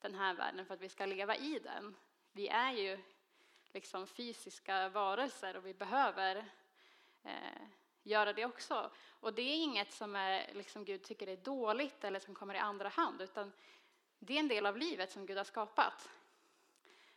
den 0.00 0.14
här 0.14 0.34
världen 0.34 0.66
för 0.66 0.74
att 0.74 0.80
vi 0.80 0.88
ska 0.88 1.06
leva 1.06 1.36
i 1.36 1.58
den. 1.58 1.96
Vi 2.32 2.48
är 2.48 2.72
ju 2.72 2.98
liksom 3.72 4.06
fysiska 4.06 4.88
varelser 4.88 5.56
och 5.56 5.66
vi 5.66 5.74
behöver 5.74 6.36
eh, 7.22 7.62
göra 8.02 8.32
det 8.32 8.44
också. 8.44 8.90
Och 9.20 9.34
det 9.34 9.42
är 9.42 9.56
inget 9.56 9.92
som 9.92 10.16
är, 10.16 10.54
liksom 10.54 10.84
Gud 10.84 11.02
tycker 11.02 11.26
är 11.26 11.36
dåligt 11.36 12.04
eller 12.04 12.20
som 12.20 12.34
kommer 12.34 12.54
i 12.54 12.58
andra 12.58 12.88
hand, 12.88 13.22
utan 13.22 13.52
det 14.18 14.34
är 14.34 14.40
en 14.40 14.48
del 14.48 14.66
av 14.66 14.76
livet 14.76 15.12
som 15.12 15.26
Gud 15.26 15.36
har 15.36 15.44
skapat. 15.44 16.10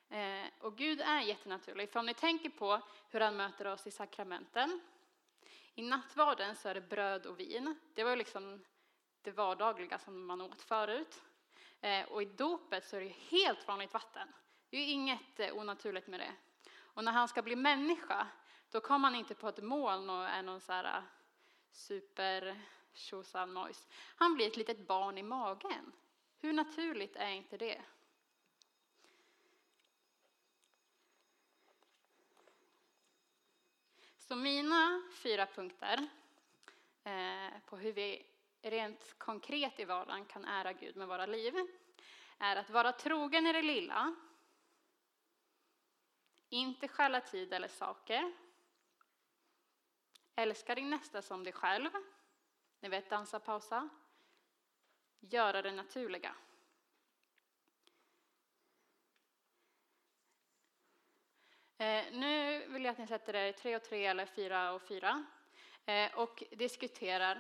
Eh, 0.09 0.45
och 0.59 0.77
Gud 0.77 1.01
är 1.01 1.21
jättenaturlig. 1.21 1.89
För 1.89 1.99
om 1.99 2.05
ni 2.05 2.13
tänker 2.13 2.49
på 2.49 2.81
hur 3.09 3.19
han 3.19 3.37
möter 3.37 3.67
oss 3.67 3.87
i 3.87 3.91
sakramenten. 3.91 4.81
I 5.75 5.81
nattvarden 5.81 6.55
så 6.55 6.69
är 6.69 6.73
det 6.73 6.81
bröd 6.81 7.25
och 7.25 7.39
vin. 7.39 7.75
Det 7.93 8.03
var 8.03 8.15
liksom 8.15 8.63
det 9.21 9.31
vardagliga 9.31 9.99
som 9.99 10.25
man 10.25 10.41
åt 10.41 10.61
förut. 10.61 11.21
Eh, 11.81 12.05
och 12.05 12.21
i 12.21 12.25
dopet 12.25 12.85
så 12.85 12.95
är 12.95 13.01
det 13.01 13.15
helt 13.29 13.67
vanligt 13.67 13.93
vatten. 13.93 14.27
Det 14.69 14.77
är 14.77 14.91
inget 14.91 15.39
eh, 15.39 15.57
onaturligt 15.57 16.07
med 16.07 16.19
det. 16.19 16.31
Och 16.75 17.03
när 17.03 17.11
han 17.11 17.27
ska 17.27 17.41
bli 17.41 17.55
människa, 17.55 18.27
då 18.69 18.81
kommer 18.81 19.07
han 19.07 19.15
inte 19.15 19.35
på 19.35 19.47
ett 19.47 19.63
moln 19.63 20.09
och 20.09 20.25
är 20.25 20.43
någon 20.43 20.61
så 20.61 20.73
här 20.73 20.97
eh, 20.97 21.03
super 21.71 22.61
tjosan 22.93 23.53
mojs. 23.53 23.87
Han 24.15 24.35
blir 24.35 24.47
ett 24.47 24.57
litet 24.57 24.87
barn 24.87 25.17
i 25.17 25.23
magen. 25.23 25.91
Hur 26.37 26.53
naturligt 26.53 27.15
är 27.15 27.29
inte 27.29 27.57
det? 27.57 27.81
Så 34.31 34.35
mina 34.35 35.01
fyra 35.11 35.45
punkter 35.45 36.07
eh, 37.03 37.59
på 37.65 37.77
hur 37.77 37.93
vi 37.93 38.25
rent 38.61 39.15
konkret 39.17 39.79
i 39.79 39.85
vardagen 39.85 40.25
kan 40.25 40.45
ära 40.45 40.73
Gud 40.73 40.95
med 40.95 41.07
våra 41.07 41.25
liv 41.25 41.53
är 42.37 42.55
att 42.55 42.69
vara 42.69 42.91
trogen 42.91 43.47
i 43.47 43.53
det 43.53 43.61
lilla, 43.61 44.15
inte 46.49 46.87
stjäla 46.87 47.21
tid 47.21 47.53
eller 47.53 47.67
saker, 47.67 48.33
älska 50.35 50.75
din 50.75 50.89
nästa 50.89 51.21
som 51.21 51.43
dig 51.43 51.53
själv, 51.53 51.89
ni 52.79 52.89
vet 52.89 53.09
dansa, 53.09 53.39
pausa, 53.39 53.89
göra 55.19 55.61
det 55.61 55.71
naturliga. 55.71 56.35
Eh, 61.81 62.03
nu 62.11 62.65
vill 62.67 62.85
jag 62.85 62.91
att 62.91 62.97
ni 62.97 63.07
sätter 63.07 63.35
er 63.35 63.51
tre 63.51 63.75
och 63.75 63.83
tre 63.83 64.05
eller 64.05 64.25
fyra 64.25 64.71
och 64.71 64.81
fyra 64.81 65.25
eh, 65.85 66.13
och 66.15 66.43
diskuterar 66.51 67.35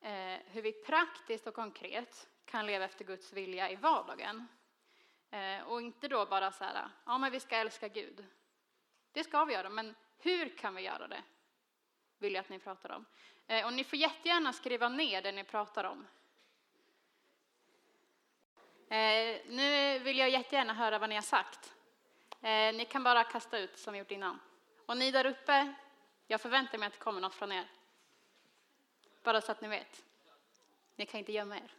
eh, 0.00 0.36
hur 0.46 0.62
vi 0.62 0.72
praktiskt 0.72 1.46
och 1.46 1.54
konkret 1.54 2.28
kan 2.44 2.66
leva 2.66 2.84
efter 2.84 3.04
Guds 3.04 3.32
vilja 3.32 3.70
i 3.70 3.76
vardagen. 3.76 4.46
Och 5.66 5.80
inte 5.80 6.08
då 6.08 6.26
bara 6.26 6.52
så 6.52 6.64
här, 6.64 6.88
ja 7.04 7.18
men 7.18 7.32
vi 7.32 7.40
ska 7.40 7.56
älska 7.56 7.88
Gud. 7.88 8.24
Det 9.12 9.24
ska 9.24 9.44
vi 9.44 9.54
göra, 9.54 9.68
men 9.68 9.94
hur 10.18 10.48
kan 10.48 10.74
vi 10.74 10.82
göra 10.82 11.08
det? 11.08 11.22
Vill 12.18 12.34
jag 12.34 12.40
att 12.40 12.48
ni 12.48 12.58
pratar 12.58 12.90
om. 12.90 13.04
Och 13.64 13.72
ni 13.72 13.84
får 13.84 13.98
jättegärna 13.98 14.52
skriva 14.52 14.88
ner 14.88 15.22
det 15.22 15.32
ni 15.32 15.44
pratar 15.44 15.84
om. 15.84 16.06
Nu 19.46 19.98
vill 19.98 20.18
jag 20.18 20.30
jättegärna 20.30 20.74
höra 20.74 20.98
vad 20.98 21.08
ni 21.08 21.14
har 21.14 21.22
sagt. 21.22 21.77
Eh, 22.40 22.74
ni 22.74 22.84
kan 22.84 23.02
bara 23.02 23.24
kasta 23.24 23.58
ut 23.58 23.78
som 23.78 23.92
vi 23.92 23.98
gjort 23.98 24.10
innan. 24.10 24.40
Och 24.86 24.96
ni 24.96 25.10
där 25.10 25.26
uppe, 25.26 25.74
jag 26.26 26.40
förväntar 26.40 26.78
mig 26.78 26.86
att 26.86 26.92
det 26.92 26.98
kommer 26.98 27.20
något 27.20 27.34
från 27.34 27.52
er. 27.52 27.70
Bara 29.22 29.40
så 29.40 29.52
att 29.52 29.60
ni 29.60 29.68
vet. 29.68 30.04
Ni 30.96 31.06
kan 31.06 31.18
inte 31.18 31.32
gömma 31.32 31.56
er. 31.56 31.72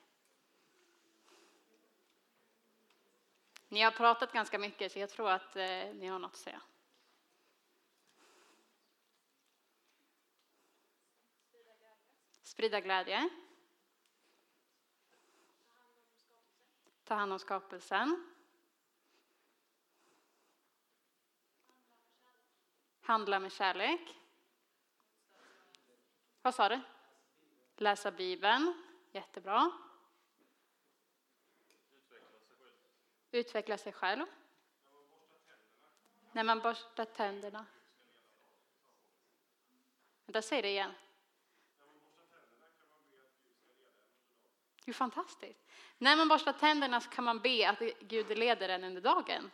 Ni 3.68 3.82
har 3.82 3.92
pratat 3.92 4.34
ganska 4.34 4.60
mycket 4.60 4.92
så 4.92 5.00
jag 5.00 5.10
tror 5.10 5.30
att 5.30 5.56
eh, 5.56 5.94
ni 5.94 6.08
har 6.08 6.20
något 6.20 6.32
att 6.32 6.38
säga. 6.38 6.62
Sprida 12.44 12.82
glädje. 12.82 13.30
Ta 17.04 17.16
hand 17.16 17.34
om 17.34 17.40
skapelsen. 17.40 18.30
Handla 23.10 23.40
med 23.40 23.52
kärlek. 23.52 24.20
Vad 26.42 26.56
sa 26.56 26.70
du? 26.70 26.80
Läsa 27.78 28.12
Bibeln. 28.12 28.84
Jättebra. 29.12 29.72
Utveckla 33.32 33.78
sig 33.78 33.94
själv. 33.94 34.26
När 36.32 36.44
man 36.44 36.60
borstar 36.60 37.06
tänderna. 37.06 37.66
Vänta, 40.26 40.42
säg 40.42 40.62
det 40.62 40.70
igen. 40.70 40.92
Det 44.86 44.92
är 44.92 44.94
fantastiskt. 44.94 45.66
När 45.98 46.16
man 46.16 46.28
borstar 46.28 46.54
tänderna 46.54 47.02
så 47.02 47.10
kan 47.10 47.24
man 47.24 47.40
be 47.40 47.70
att 47.70 47.80
Gud 48.00 48.38
leder 48.38 48.70
en 48.70 48.84
under 48.84 49.02
dagen. 49.02 49.52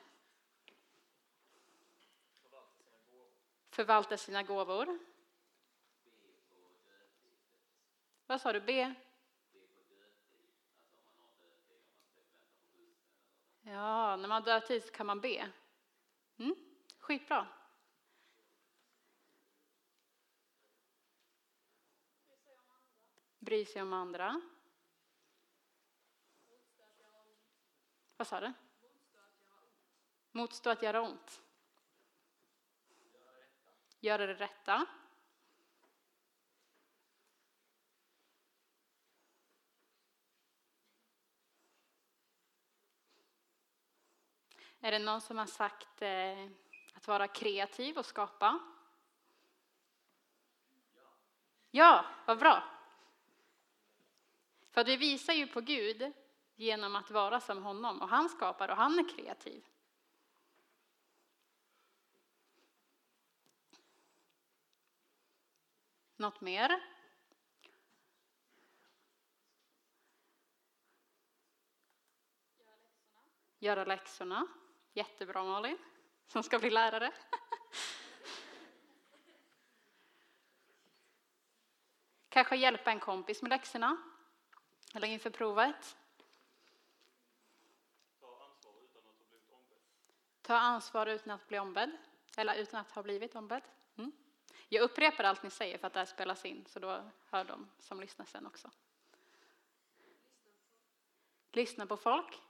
Förvalta 3.75 4.17
sina 4.17 4.43
gåvor. 4.43 4.99
Vad 8.25 8.41
sa 8.41 8.53
du? 8.53 8.61
Be? 8.61 8.95
Ja, 13.61 14.15
när 14.15 14.27
man 14.27 14.43
dör 14.43 14.59
tid 14.59 14.83
så 14.83 14.91
kan 14.91 15.05
man 15.05 15.21
be. 15.21 15.51
Mm, 16.37 16.55
skitbra. 16.99 17.47
Bry 23.39 23.65
sig 23.65 23.81
om 23.81 23.93
andra. 23.93 24.41
Vad 28.17 28.27
sa 28.27 28.39
du? 28.39 28.53
Motstå 30.31 30.69
att 30.69 30.83
göra 30.83 31.01
ont 31.01 31.44
göra 34.05 34.25
det 34.25 34.33
rätta. 34.33 34.85
Är 44.79 44.91
det 44.91 44.99
någon 44.99 45.21
som 45.21 45.37
har 45.37 45.45
sagt 45.45 46.01
eh, 46.01 46.49
att 46.93 47.07
vara 47.07 47.27
kreativ 47.27 47.97
och 47.97 48.05
skapa? 48.05 48.59
Ja, 51.71 52.05
vad 52.25 52.39
bra. 52.39 52.63
För 54.69 54.81
att 54.81 54.87
vi 54.87 54.97
visar 54.97 55.33
ju 55.33 55.47
på 55.47 55.61
Gud 55.61 56.13
genom 56.55 56.95
att 56.95 57.11
vara 57.11 57.39
som 57.39 57.63
honom 57.63 58.01
och 58.01 58.09
han 58.09 58.29
skapar 58.29 58.69
och 58.69 58.77
han 58.77 58.99
är 58.99 59.09
kreativ. 59.09 59.63
Något 66.17 66.41
mer? 66.41 66.81
göra 73.65 73.85
läxorna. 73.85 74.47
Jättebra 74.93 75.43
Malin, 75.43 75.77
som 76.27 76.43
ska 76.43 76.59
bli 76.59 76.69
lärare. 76.69 77.11
Kanske 82.29 82.55
hjälpa 82.55 82.91
en 82.91 82.99
kompis 82.99 83.41
med 83.41 83.49
läxorna 83.49 83.97
eller 84.93 85.07
inför 85.07 85.29
provet. 85.29 85.97
Ta 90.41 90.57
ansvar 90.57 91.07
utan 91.07 91.33
att 91.33 91.47
bli 91.47 91.59
ombedd, 91.59 91.97
eller 92.37 92.55
utan 92.55 92.79
att 92.79 92.91
ha 92.91 93.03
blivit 93.03 93.35
ombedd. 93.35 93.63
Jag 94.75 94.83
upprepar 94.83 95.23
allt 95.23 95.43
ni 95.43 95.49
säger 95.49 95.77
för 95.77 95.87
att 95.87 95.93
det 95.93 95.99
här 95.99 96.05
spelas 96.05 96.45
in, 96.45 96.65
så 96.67 96.79
då 96.79 97.11
hör 97.29 97.43
de 97.43 97.69
som 97.79 97.99
lyssnar 97.99 98.25
sen 98.25 98.45
också. 98.45 98.71
Lyssna 101.51 101.85
på 101.85 101.97
folk. 101.97 102.41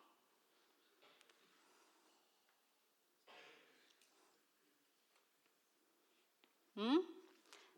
Mm. 6.76 7.06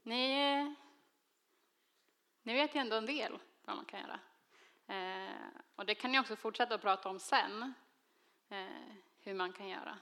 Ni, 0.04 0.76
ni 2.44 2.54
vet 2.54 2.76
ju 2.76 2.80
ändå 2.80 2.96
en 2.96 3.06
del 3.06 3.40
vad 3.66 3.76
man 3.76 3.86
kan 3.86 4.00
göra. 4.00 4.20
Eh, 4.88 5.48
och 5.76 5.86
det 5.86 5.96
kan 5.96 6.12
ni 6.12 6.20
också 6.20 6.36
fortsätta 6.36 6.76
att 6.76 6.82
prata 6.82 7.10
om 7.10 7.20
sen, 7.20 7.74
eh, 8.50 8.96
hur 9.20 9.34
man 9.34 9.54
kan 9.54 9.70
göra. 9.70 9.98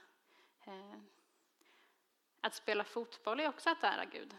Eh, 0.64 1.15
att 2.46 2.54
spela 2.54 2.84
fotboll 2.84 3.40
är 3.40 3.48
också 3.48 3.70
att 3.70 3.84
ära 3.84 4.04
Gud. 4.04 4.36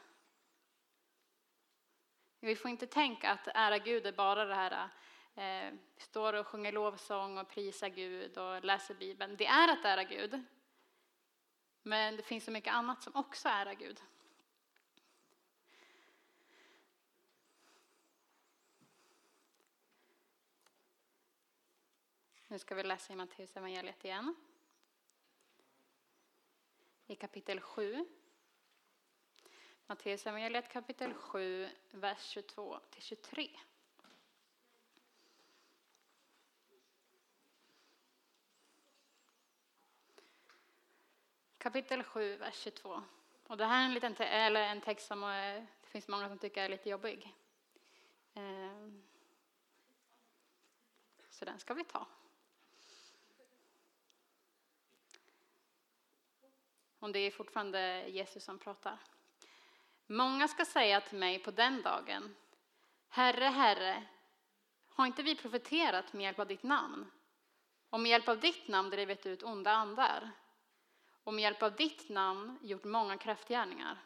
Vi 2.40 2.56
får 2.56 2.72
inte 2.72 2.88
tänka 2.88 3.32
att 3.32 3.48
ära 3.48 3.78
Gud 3.78 4.06
är 4.06 4.12
bara 4.12 4.46
det 4.46 4.56
här 4.56 4.90
eh, 5.36 5.74
står 5.98 6.34
och 6.34 6.48
sjunger 6.48 6.72
lovsång 6.72 7.38
och 7.38 7.50
prisar 7.50 7.90
Gud 7.90 8.38
och 8.38 8.64
läser 8.64 8.94
Bibeln. 8.94 9.36
Det 9.38 9.46
är 9.46 9.74
att 9.74 9.86
ära 9.86 10.04
Gud. 10.04 10.44
Men 11.82 12.16
det 12.16 12.24
finns 12.24 12.44
så 12.44 12.52
mycket 12.52 12.74
annat 12.74 13.04
som 13.04 13.16
också 13.16 13.50
är 13.50 13.74
Gud. 13.74 14.02
Nu 22.48 22.60
ska 22.60 22.76
vi 22.76 22.84
läsa 22.84 23.14
i 23.14 23.16
Matteus 23.16 23.58
evangeliet 23.58 24.06
igen. 24.06 24.36
I 27.08 27.16
kapitel 27.16 27.62
7. 27.62 28.06
Matteus 29.88 30.28
evangeliet 30.28 30.70
kapitel 30.70 31.14
7, 31.14 31.70
vers 31.92 32.22
22 32.22 32.80
till 32.90 33.02
23. 33.02 33.50
Kapitel 41.58 42.04
7, 42.04 42.38
vers 42.38 42.56
22. 42.56 43.04
Och 43.48 43.58
det 43.58 43.66
här 43.66 43.82
är 43.82 43.86
en, 43.86 43.94
liten 43.94 44.16
eller 44.16 44.62
en 44.62 44.82
text 44.82 45.08
som 45.08 45.24
eh, 45.24 45.64
det 45.82 45.88
finns 45.88 46.08
många 46.08 46.30
som 46.30 46.38
tycker 46.38 46.64
är 46.64 46.70
lite 46.70 46.90
jobbig. 46.90 47.36
Ehm, 48.34 49.04
så 51.30 51.46
den 51.46 51.60
ska 51.60 51.74
vi 51.74 51.84
ta. 51.84 52.08
Och 57.08 57.14
det 57.14 57.20
är 57.20 57.32
fortfarande 57.32 58.08
Jesus 58.08 58.44
som 58.44 58.60
pratar. 58.60 59.00
Många 60.08 60.48
ska 60.48 60.66
säga 60.66 61.02
till 61.02 61.18
mig 61.18 61.40
på 61.40 61.52
den 61.52 61.82
dagen, 61.82 62.36
Herre, 63.10 63.46
Herre, 63.46 64.04
har 64.86 65.06
inte 65.06 65.24
vi 65.24 65.36
profeterat 65.36 66.14
med 66.14 66.24
hjälp 66.24 66.40
av 66.40 66.48
ditt 66.48 66.64
namn? 66.64 67.12
Och 67.90 68.00
med 68.00 68.10
hjälp 68.10 68.28
av 68.28 68.40
ditt 68.40 68.68
namn 68.68 68.90
drivit 68.90 69.26
ut 69.26 69.44
onda 69.44 69.72
andar? 69.72 70.32
Och 71.24 71.34
med 71.34 71.42
hjälp 71.42 71.64
av 71.64 71.76
ditt 71.76 72.10
namn 72.10 72.60
gjort 72.62 72.84
många 72.84 73.18
kraftgärningar? 73.18 73.98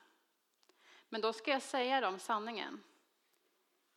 Men 1.10 1.22
då 1.22 1.34
ska 1.34 1.52
jag 1.52 1.62
säga 1.62 2.02
dem 2.02 2.20
sanningen. 2.20 2.84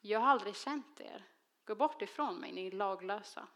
Jag 0.00 0.20
har 0.20 0.28
aldrig 0.28 0.56
känt 0.56 1.00
er. 1.00 1.24
Gå 1.64 1.74
bort 1.74 2.02
ifrån 2.02 2.36
mig, 2.36 2.52
ni 2.52 2.70
laglösa. 2.70 3.48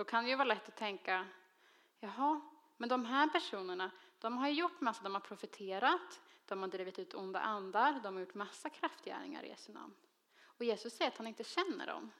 Då 0.00 0.04
kan 0.04 0.24
det 0.24 0.30
ju 0.30 0.36
vara 0.36 0.48
lätt 0.48 0.68
att 0.68 0.76
tänka, 0.76 1.28
jaha, 1.98 2.40
men 2.76 2.88
de 2.88 3.04
här 3.04 3.28
personerna, 3.28 3.90
de 4.18 4.38
har 4.38 4.48
gjort 4.48 4.80
massa, 4.80 5.02
de 5.02 5.14
har 5.14 5.20
profeterat, 5.20 6.20
de 6.46 6.60
har 6.60 6.68
drivit 6.68 6.98
ut 6.98 7.14
onda 7.14 7.40
andar, 7.40 8.00
de 8.02 8.14
har 8.14 8.20
gjort 8.20 8.34
massa 8.34 8.70
kraftgärningar 8.70 9.42
i 9.42 9.48
Jesu 9.48 9.72
namn. 9.72 9.94
Och 10.40 10.64
Jesus 10.64 10.96
säger 10.96 11.10
att 11.10 11.16
han 11.16 11.26
inte 11.26 11.44
känner 11.44 11.86
dem. 11.86 12.10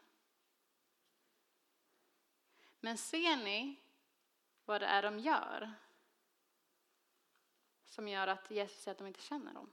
Men 2.81 2.99
ser 2.99 3.37
ni 3.37 3.83
vad 4.65 4.81
det 4.81 4.87
är 4.87 5.03
de 5.03 5.19
gör? 5.19 5.73
Som 7.87 8.09
gör 8.09 8.27
att 8.27 8.51
Jesus 8.51 8.83
säger 8.83 8.95
att 8.95 8.99
de 8.99 9.07
inte 9.07 9.23
känner 9.23 9.55
dem. 9.55 9.71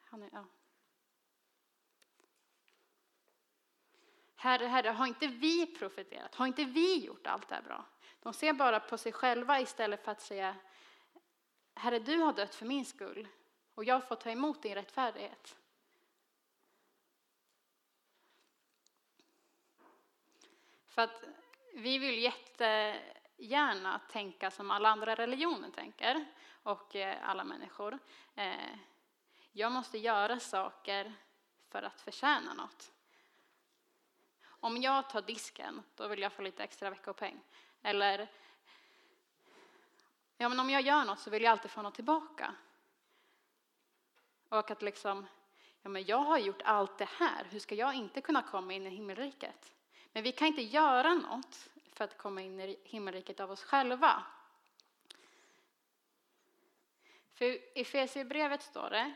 Han 0.00 0.22
är, 0.22 0.30
ja. 0.32 0.44
Herre, 4.42 4.66
Herre, 4.66 4.88
har 4.88 5.06
inte 5.06 5.26
vi 5.26 5.66
profeterat? 5.66 6.34
Har 6.34 6.46
inte 6.46 6.64
vi 6.64 7.04
gjort 7.04 7.26
allt 7.26 7.48
det 7.48 7.54
här 7.54 7.62
bra? 7.62 7.84
De 8.22 8.32
ser 8.32 8.52
bara 8.52 8.80
på 8.80 8.98
sig 8.98 9.12
själva 9.12 9.60
istället 9.60 10.04
för 10.04 10.12
att 10.12 10.20
säga 10.20 10.56
Herre, 11.74 11.98
du 11.98 12.16
har 12.16 12.32
dött 12.32 12.54
för 12.54 12.66
min 12.66 12.84
skull 12.84 13.28
och 13.74 13.84
jag 13.84 14.08
får 14.08 14.16
ta 14.16 14.30
emot 14.30 14.62
din 14.62 14.74
rättfärdighet. 14.74 15.56
För 20.86 21.02
att 21.02 21.24
vi 21.74 21.98
vill 21.98 22.22
jättegärna 22.22 23.98
tänka 23.98 24.50
som 24.50 24.70
alla 24.70 24.88
andra 24.88 25.14
religioner 25.14 25.70
tänker 25.70 26.24
och 26.62 26.96
eh, 26.96 27.28
alla 27.28 27.44
människor. 27.44 27.98
Eh, 28.34 28.76
jag 29.52 29.72
måste 29.72 29.98
göra 29.98 30.40
saker 30.40 31.12
för 31.68 31.82
att 31.82 32.00
förtjäna 32.00 32.54
något. 32.54 32.92
Om 34.64 34.82
jag 34.82 35.10
tar 35.10 35.22
disken, 35.22 35.82
då 35.94 36.08
vill 36.08 36.20
jag 36.20 36.32
få 36.32 36.42
lite 36.42 36.64
extra 36.64 36.90
veckopeng. 36.90 37.40
Eller 37.82 38.28
ja, 40.36 40.48
men 40.48 40.60
om 40.60 40.70
jag 40.70 40.82
gör 40.82 41.04
något 41.04 41.18
så 41.18 41.30
vill 41.30 41.42
jag 41.42 41.50
alltid 41.50 41.70
få 41.70 41.82
något 41.82 41.94
tillbaka. 41.94 42.54
Och 44.48 44.70
att 44.70 44.82
liksom, 44.82 45.26
ja 45.82 45.88
men 45.88 46.04
jag 46.04 46.18
har 46.18 46.38
gjort 46.38 46.62
allt 46.64 46.98
det 46.98 47.08
här, 47.08 47.46
hur 47.50 47.58
ska 47.58 47.74
jag 47.74 47.94
inte 47.94 48.20
kunna 48.20 48.42
komma 48.42 48.72
in 48.72 48.86
i 48.86 48.90
himmelriket? 48.90 49.74
Men 50.12 50.22
vi 50.22 50.32
kan 50.32 50.48
inte 50.48 50.62
göra 50.62 51.14
något 51.14 51.68
för 51.92 52.04
att 52.04 52.18
komma 52.18 52.40
in 52.40 52.60
i 52.60 52.80
himmelriket 52.84 53.40
av 53.40 53.50
oss 53.50 53.62
själva. 53.62 54.22
För 57.34 57.44
i 57.44 57.60
Efesierbrevet 57.74 58.62
står 58.62 58.90
det, 58.90 59.14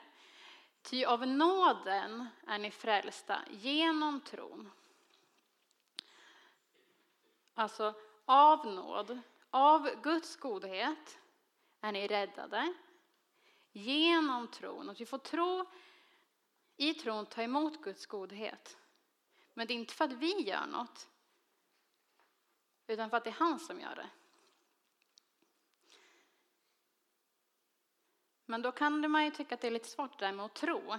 ty 0.83 1.05
av 1.05 1.27
nåden 1.27 2.27
är 2.47 2.59
ni 2.59 2.71
frälsta 2.71 3.41
genom 3.51 4.21
tron. 4.21 4.71
Alltså 7.59 7.95
av 8.25 8.67
nåd, 8.67 9.21
av 9.51 10.03
Guds 10.03 10.37
godhet 10.37 11.19
är 11.81 11.93
ni 11.93 12.07
räddade 12.07 12.75
genom 13.73 14.49
tron. 14.49 14.91
Att 14.91 15.01
vi 15.01 15.07
får 15.07 15.19
tro, 15.19 15.65
i 16.77 16.95
tron 16.95 17.27
ta 17.27 17.43
emot 17.43 17.83
Guds 17.83 18.07
godhet. 18.07 18.79
Men 19.55 19.67
det 19.67 19.75
är 19.75 19.77
inte 19.77 19.95
för 19.95 20.05
att 20.05 20.13
vi 20.13 20.41
gör 20.41 20.67
något, 20.67 21.09
utan 22.87 23.11
för 23.11 23.17
att 23.17 23.25
det 23.25 23.31
är 23.31 23.35
han 23.35 23.61
som 23.61 23.81
gör 23.81 23.95
det. 23.95 24.11
Men 28.47 28.63
då 28.63 28.73
kan 28.73 29.11
man 29.11 29.25
ju 29.25 29.31
tycka 29.31 29.55
att 29.55 29.61
det 29.61 29.67
är 29.67 29.71
lite 29.71 29.89
svårt 29.89 30.19
det 30.19 30.27
där 30.27 30.33
med 30.33 30.45
att 30.45 30.55
tro. 30.55 30.95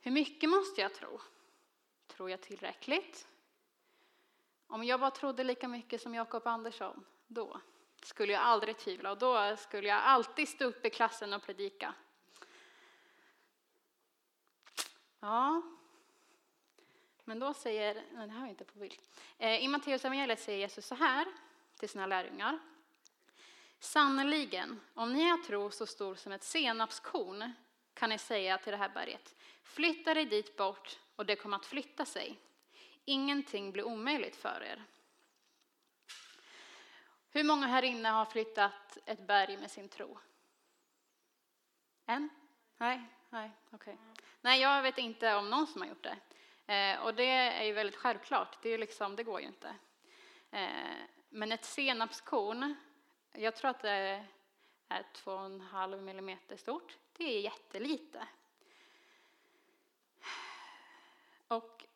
Hur 0.00 0.10
mycket 0.10 0.50
måste 0.50 0.80
jag 0.80 0.94
tro? 0.94 1.20
Tror 2.06 2.30
jag 2.30 2.40
tillräckligt? 2.40 3.28
Om 4.68 4.84
jag 4.84 5.00
bara 5.00 5.10
trodde 5.10 5.44
lika 5.44 5.68
mycket 5.68 6.02
som 6.02 6.14
Jakob 6.14 6.46
Andersson, 6.46 7.04
då 7.26 7.60
skulle 8.02 8.32
jag 8.32 8.42
aldrig 8.42 8.78
tvivla 8.78 9.10
och 9.10 9.18
då 9.18 9.56
skulle 9.56 9.88
jag 9.88 9.98
alltid 9.98 10.48
stå 10.48 10.64
upp 10.64 10.86
i 10.86 10.90
klassen 10.90 11.32
och 11.32 11.42
predika. 11.42 11.94
Ja, 15.20 15.62
men 17.24 17.38
då 17.38 17.54
säger, 17.54 17.94
nej 18.12 18.26
det 18.26 18.32
här 18.32 18.46
är 18.46 18.50
inte 18.50 18.64
på 18.64 18.78
bild. 18.78 18.98
Eh, 19.38 19.64
I 19.64 19.68
Matteus 19.68 20.04
evangeliet 20.04 20.40
säger 20.40 20.58
Jesus 20.58 20.86
så 20.86 20.94
här 20.94 21.26
till 21.78 21.88
sina 21.88 22.06
lärjungar. 22.06 22.58
Sannerligen, 23.78 24.80
om 24.94 25.12
ni 25.12 25.28
har 25.28 25.38
tro 25.38 25.70
så 25.70 25.86
stor 25.86 26.14
som 26.14 26.32
ett 26.32 26.44
senapskorn 26.44 27.52
kan 27.94 28.10
ni 28.10 28.18
säga 28.18 28.58
till 28.58 28.70
det 28.70 28.76
här 28.76 28.88
berget, 28.88 29.34
flytta 29.62 30.14
dig 30.14 30.24
dit 30.24 30.56
bort 30.56 30.98
och 31.16 31.26
det 31.26 31.36
kommer 31.36 31.56
att 31.56 31.66
flytta 31.66 32.04
sig. 32.04 32.38
Ingenting 33.08 33.72
blir 33.72 33.84
omöjligt 33.84 34.36
för 34.36 34.62
er. 34.62 34.84
Hur 37.30 37.44
många 37.44 37.66
här 37.66 37.82
inne 37.82 38.08
har 38.08 38.24
flyttat 38.24 38.98
ett 39.06 39.26
berg 39.26 39.56
med 39.56 39.70
sin 39.70 39.88
tro? 39.88 40.18
En? 42.06 42.28
Nej, 42.76 43.02
nej, 43.30 43.50
Okej. 43.70 43.98
Nej, 44.40 44.60
jag 44.60 44.82
vet 44.82 44.98
inte 44.98 45.34
om 45.34 45.50
någon 45.50 45.66
som 45.66 45.80
har 45.80 45.88
gjort 45.88 46.02
det. 46.02 46.18
Eh, 46.74 47.04
och 47.04 47.14
det 47.14 47.30
är 47.30 47.64
ju 47.64 47.72
väldigt 47.72 47.96
självklart, 47.96 48.62
det, 48.62 48.68
är 48.70 48.78
liksom, 48.78 49.16
det 49.16 49.24
går 49.24 49.40
ju 49.40 49.46
inte. 49.46 49.74
Eh, 50.50 50.96
men 51.28 51.52
ett 51.52 51.64
senapskorn, 51.64 52.74
jag 53.32 53.56
tror 53.56 53.70
att 53.70 53.82
det 53.82 54.24
är 54.88 55.02
2,5 55.14 56.00
millimeter 56.00 56.56
stort, 56.56 56.96
det 57.12 57.24
är 57.24 57.40
jättelite. 57.40 58.28
Och 61.48 61.87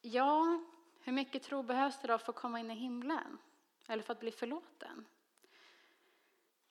ja, 0.00 0.64
hur 1.00 1.12
mycket 1.12 1.42
tro 1.42 1.62
behövs 1.62 2.00
det 2.00 2.08
då 2.08 2.18
för 2.18 2.32
att 2.32 2.38
komma 2.38 2.60
in 2.60 2.70
i 2.70 2.74
himlen? 2.74 3.38
Eller 3.86 4.02
för 4.02 4.12
att 4.12 4.20
bli 4.20 4.30
förlåten? 4.30 5.06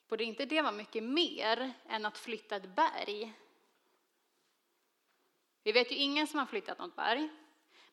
Borde 0.08 0.24
inte 0.24 0.46
det 0.46 0.62
vara 0.62 0.72
mycket 0.72 1.02
mer 1.02 1.72
än 1.86 2.06
att 2.06 2.18
flytta 2.18 2.56
ett 2.56 2.76
berg? 2.76 3.34
Vi 5.62 5.72
vet 5.72 5.92
ju 5.92 5.96
ingen 5.96 6.26
som 6.26 6.38
har 6.38 6.46
flyttat 6.46 6.78
något 6.78 6.96
berg, 6.96 7.28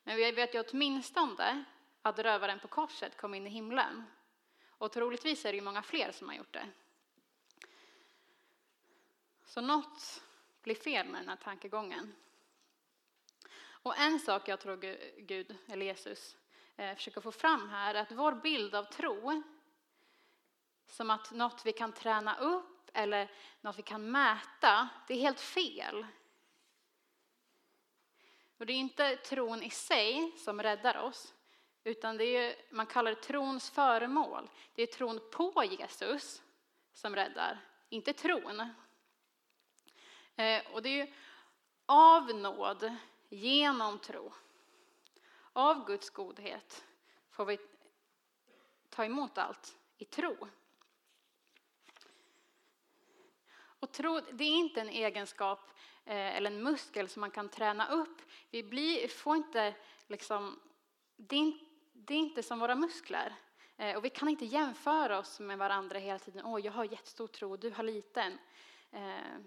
men 0.02 0.16
vi 0.16 0.32
vet 0.32 0.54
ju 0.54 0.64
åtminstone 0.68 1.64
att 2.02 2.18
rövaren 2.18 2.58
på 2.58 2.68
korset 2.68 3.16
kom 3.16 3.34
in 3.34 3.46
i 3.46 3.50
himlen. 3.50 4.04
Och 4.68 4.92
troligtvis 4.92 5.44
är 5.44 5.52
det 5.52 5.56
ju 5.56 5.62
många 5.62 5.82
fler 5.82 6.12
som 6.12 6.28
har 6.28 6.34
gjort 6.34 6.52
det. 6.52 6.68
Så 9.44 9.60
något 9.60 10.22
blir 10.62 10.74
fel 10.74 11.08
med 11.08 11.20
den 11.20 11.28
här 11.28 11.36
tankegången. 11.36 12.14
Och 13.88 13.98
en 13.98 14.20
sak 14.20 14.48
jag 14.48 14.60
tror 14.60 14.76
Gud, 15.20 15.56
eller 15.68 15.86
Jesus, 15.86 16.36
eh, 16.76 16.94
försöker 16.94 17.20
få 17.20 17.32
fram 17.32 17.68
här 17.68 17.94
är 17.94 18.00
att 18.00 18.12
vår 18.12 18.32
bild 18.32 18.74
av 18.74 18.84
tro, 18.84 19.42
som 20.86 21.10
att 21.10 21.30
något 21.30 21.66
vi 21.66 21.72
kan 21.72 21.92
träna 21.92 22.38
upp 22.38 22.90
eller 22.94 23.30
något 23.60 23.78
vi 23.78 23.82
kan 23.82 24.10
mäta, 24.10 24.88
det 25.06 25.14
är 25.14 25.18
helt 25.18 25.40
fel. 25.40 26.06
Och 28.58 28.66
det 28.66 28.72
är 28.72 28.76
inte 28.76 29.16
tron 29.16 29.62
i 29.62 29.70
sig 29.70 30.32
som 30.38 30.62
räddar 30.62 30.96
oss, 30.96 31.34
utan 31.84 32.16
det 32.16 32.24
är, 32.24 32.56
man 32.70 32.86
kallar 32.86 33.10
det 33.10 33.22
trons 33.22 33.70
föremål. 33.70 34.50
Det 34.74 34.82
är 34.82 34.86
tron 34.86 35.20
på 35.32 35.64
Jesus 35.64 36.42
som 36.92 37.16
räddar, 37.16 37.58
inte 37.88 38.12
tron. 38.12 38.60
Eh, 40.36 40.62
och 40.72 40.82
det 40.82 41.00
är 41.00 41.14
av 41.86 42.34
nåd, 42.34 42.96
genom 43.28 43.98
tro. 43.98 44.32
Av 45.52 45.86
Guds 45.86 46.10
godhet 46.10 46.84
får 47.30 47.44
vi 47.44 47.58
ta 48.90 49.04
emot 49.04 49.38
allt 49.38 49.76
i 49.98 50.04
tro. 50.04 50.48
Och 53.80 53.92
tro, 53.92 54.20
det 54.32 54.44
är 54.44 54.56
inte 54.56 54.80
en 54.80 54.88
egenskap 54.88 55.70
eh, 56.04 56.36
eller 56.36 56.50
en 56.50 56.62
muskel 56.62 57.08
som 57.08 57.20
man 57.20 57.30
kan 57.30 57.48
träna 57.48 57.88
upp. 57.88 58.22
Vi 58.50 58.62
blir, 58.62 59.08
får 59.08 59.36
inte 59.36 59.74
liksom, 60.06 60.60
det 61.16 61.36
är, 61.36 61.52
det 61.92 62.14
är 62.14 62.18
inte 62.18 62.42
som 62.42 62.58
våra 62.58 62.74
muskler. 62.74 63.34
Eh, 63.76 63.96
och 63.96 64.04
vi 64.04 64.10
kan 64.10 64.28
inte 64.28 64.44
jämföra 64.44 65.18
oss 65.18 65.40
med 65.40 65.58
varandra 65.58 65.98
hela 65.98 66.18
tiden. 66.18 66.46
Åh, 66.46 66.60
jag 66.60 66.72
har 66.72 66.84
jättestor 66.84 67.26
tro 67.26 67.50
och 67.50 67.58
du 67.58 67.70
har 67.70 67.82
liten. 67.82 68.38
Eh, 68.90 69.38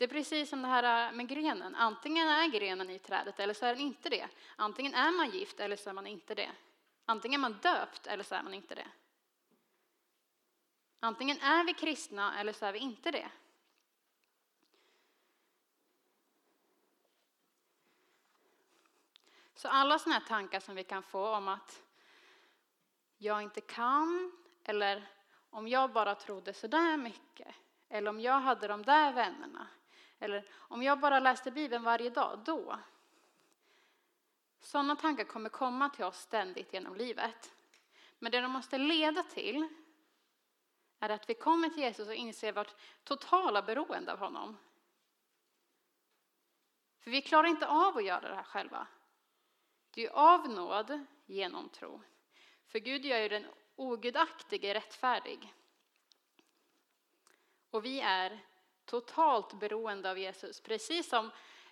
det 0.00 0.04
är 0.04 0.08
precis 0.08 0.50
som 0.50 0.62
det 0.62 0.68
här 0.68 1.08
äh, 1.08 1.16
med 1.16 1.28
grenen. 1.28 1.74
Antingen 1.74 2.28
är 2.28 2.48
grenen 2.48 2.90
i 2.90 2.98
trädet 2.98 3.40
eller 3.40 3.54
så 3.54 3.66
är 3.66 3.74
den 3.74 3.82
inte 3.82 4.08
det. 4.08 4.28
Antingen 4.56 4.94
är 4.94 5.10
man 5.10 5.30
gift 5.30 5.60
eller 5.60 5.76
så 5.76 5.90
är 5.90 5.94
man 5.94 6.06
inte 6.06 6.34
det. 6.34 6.50
Antingen 7.04 7.40
är 7.40 7.42
man 7.42 7.58
döpt 7.58 8.06
eller 8.06 8.24
så 8.24 8.34
är 8.34 8.42
man 8.42 8.54
inte 8.54 8.74
det. 8.74 8.86
Antingen 11.00 11.40
är 11.40 11.64
vi 11.64 11.74
kristna 11.74 12.40
eller 12.40 12.52
så 12.52 12.66
är 12.66 12.72
vi 12.72 12.78
inte 12.78 13.10
det. 13.10 13.30
Så 19.54 19.68
alla 19.68 19.98
sådana 19.98 20.18
här 20.18 20.26
tankar 20.26 20.60
som 20.60 20.74
vi 20.74 20.84
kan 20.84 21.02
få 21.02 21.36
om 21.36 21.48
att 21.48 21.82
jag 23.18 23.42
inte 23.42 23.60
kan, 23.60 24.32
eller 24.64 25.10
om 25.50 25.68
jag 25.68 25.92
bara 25.92 26.14
trodde 26.14 26.54
sådär 26.54 26.96
mycket, 26.96 27.54
eller 27.88 28.10
om 28.10 28.20
jag 28.20 28.40
hade 28.40 28.68
de 28.68 28.82
där 28.82 29.12
vännerna, 29.12 29.66
eller 30.20 30.48
om 30.52 30.82
jag 30.82 31.00
bara 31.00 31.20
läste 31.20 31.50
Bibeln 31.50 31.84
varje 31.84 32.10
dag, 32.10 32.38
då. 32.44 32.78
Sådana 34.60 34.96
tankar 34.96 35.24
kommer 35.24 35.48
komma 35.48 35.88
till 35.88 36.04
oss 36.04 36.18
ständigt 36.18 36.72
genom 36.72 36.96
livet. 36.96 37.54
Men 38.18 38.32
det 38.32 38.40
de 38.40 38.52
måste 38.52 38.78
leda 38.78 39.22
till 39.22 39.68
är 40.98 41.08
att 41.08 41.30
vi 41.30 41.34
kommer 41.34 41.68
till 41.68 41.82
Jesus 41.82 42.08
och 42.08 42.14
inser 42.14 42.52
vårt 42.52 42.74
totala 43.04 43.62
beroende 43.62 44.12
av 44.12 44.18
honom. 44.18 44.58
För 46.98 47.10
vi 47.10 47.22
klarar 47.22 47.48
inte 47.48 47.66
av 47.66 47.96
att 47.96 48.04
göra 48.04 48.28
det 48.28 48.34
här 48.34 48.42
själva. 48.42 48.86
Det 49.90 50.06
är 50.06 50.10
av 50.10 50.48
nåd 50.48 51.06
genom 51.26 51.68
tro. 51.68 52.02
För 52.66 52.78
Gud 52.78 53.04
gör 53.04 53.18
ju 53.18 53.28
den 53.28 53.46
ogudaktige 53.76 54.74
rättfärdig. 54.74 55.54
Och 57.70 57.84
vi 57.84 58.00
är 58.00 58.49
totalt 58.90 59.52
beroende 59.52 60.10
av 60.10 60.18
Jesus, 60.18 60.60
precis 60.60 61.08
som 61.08 61.30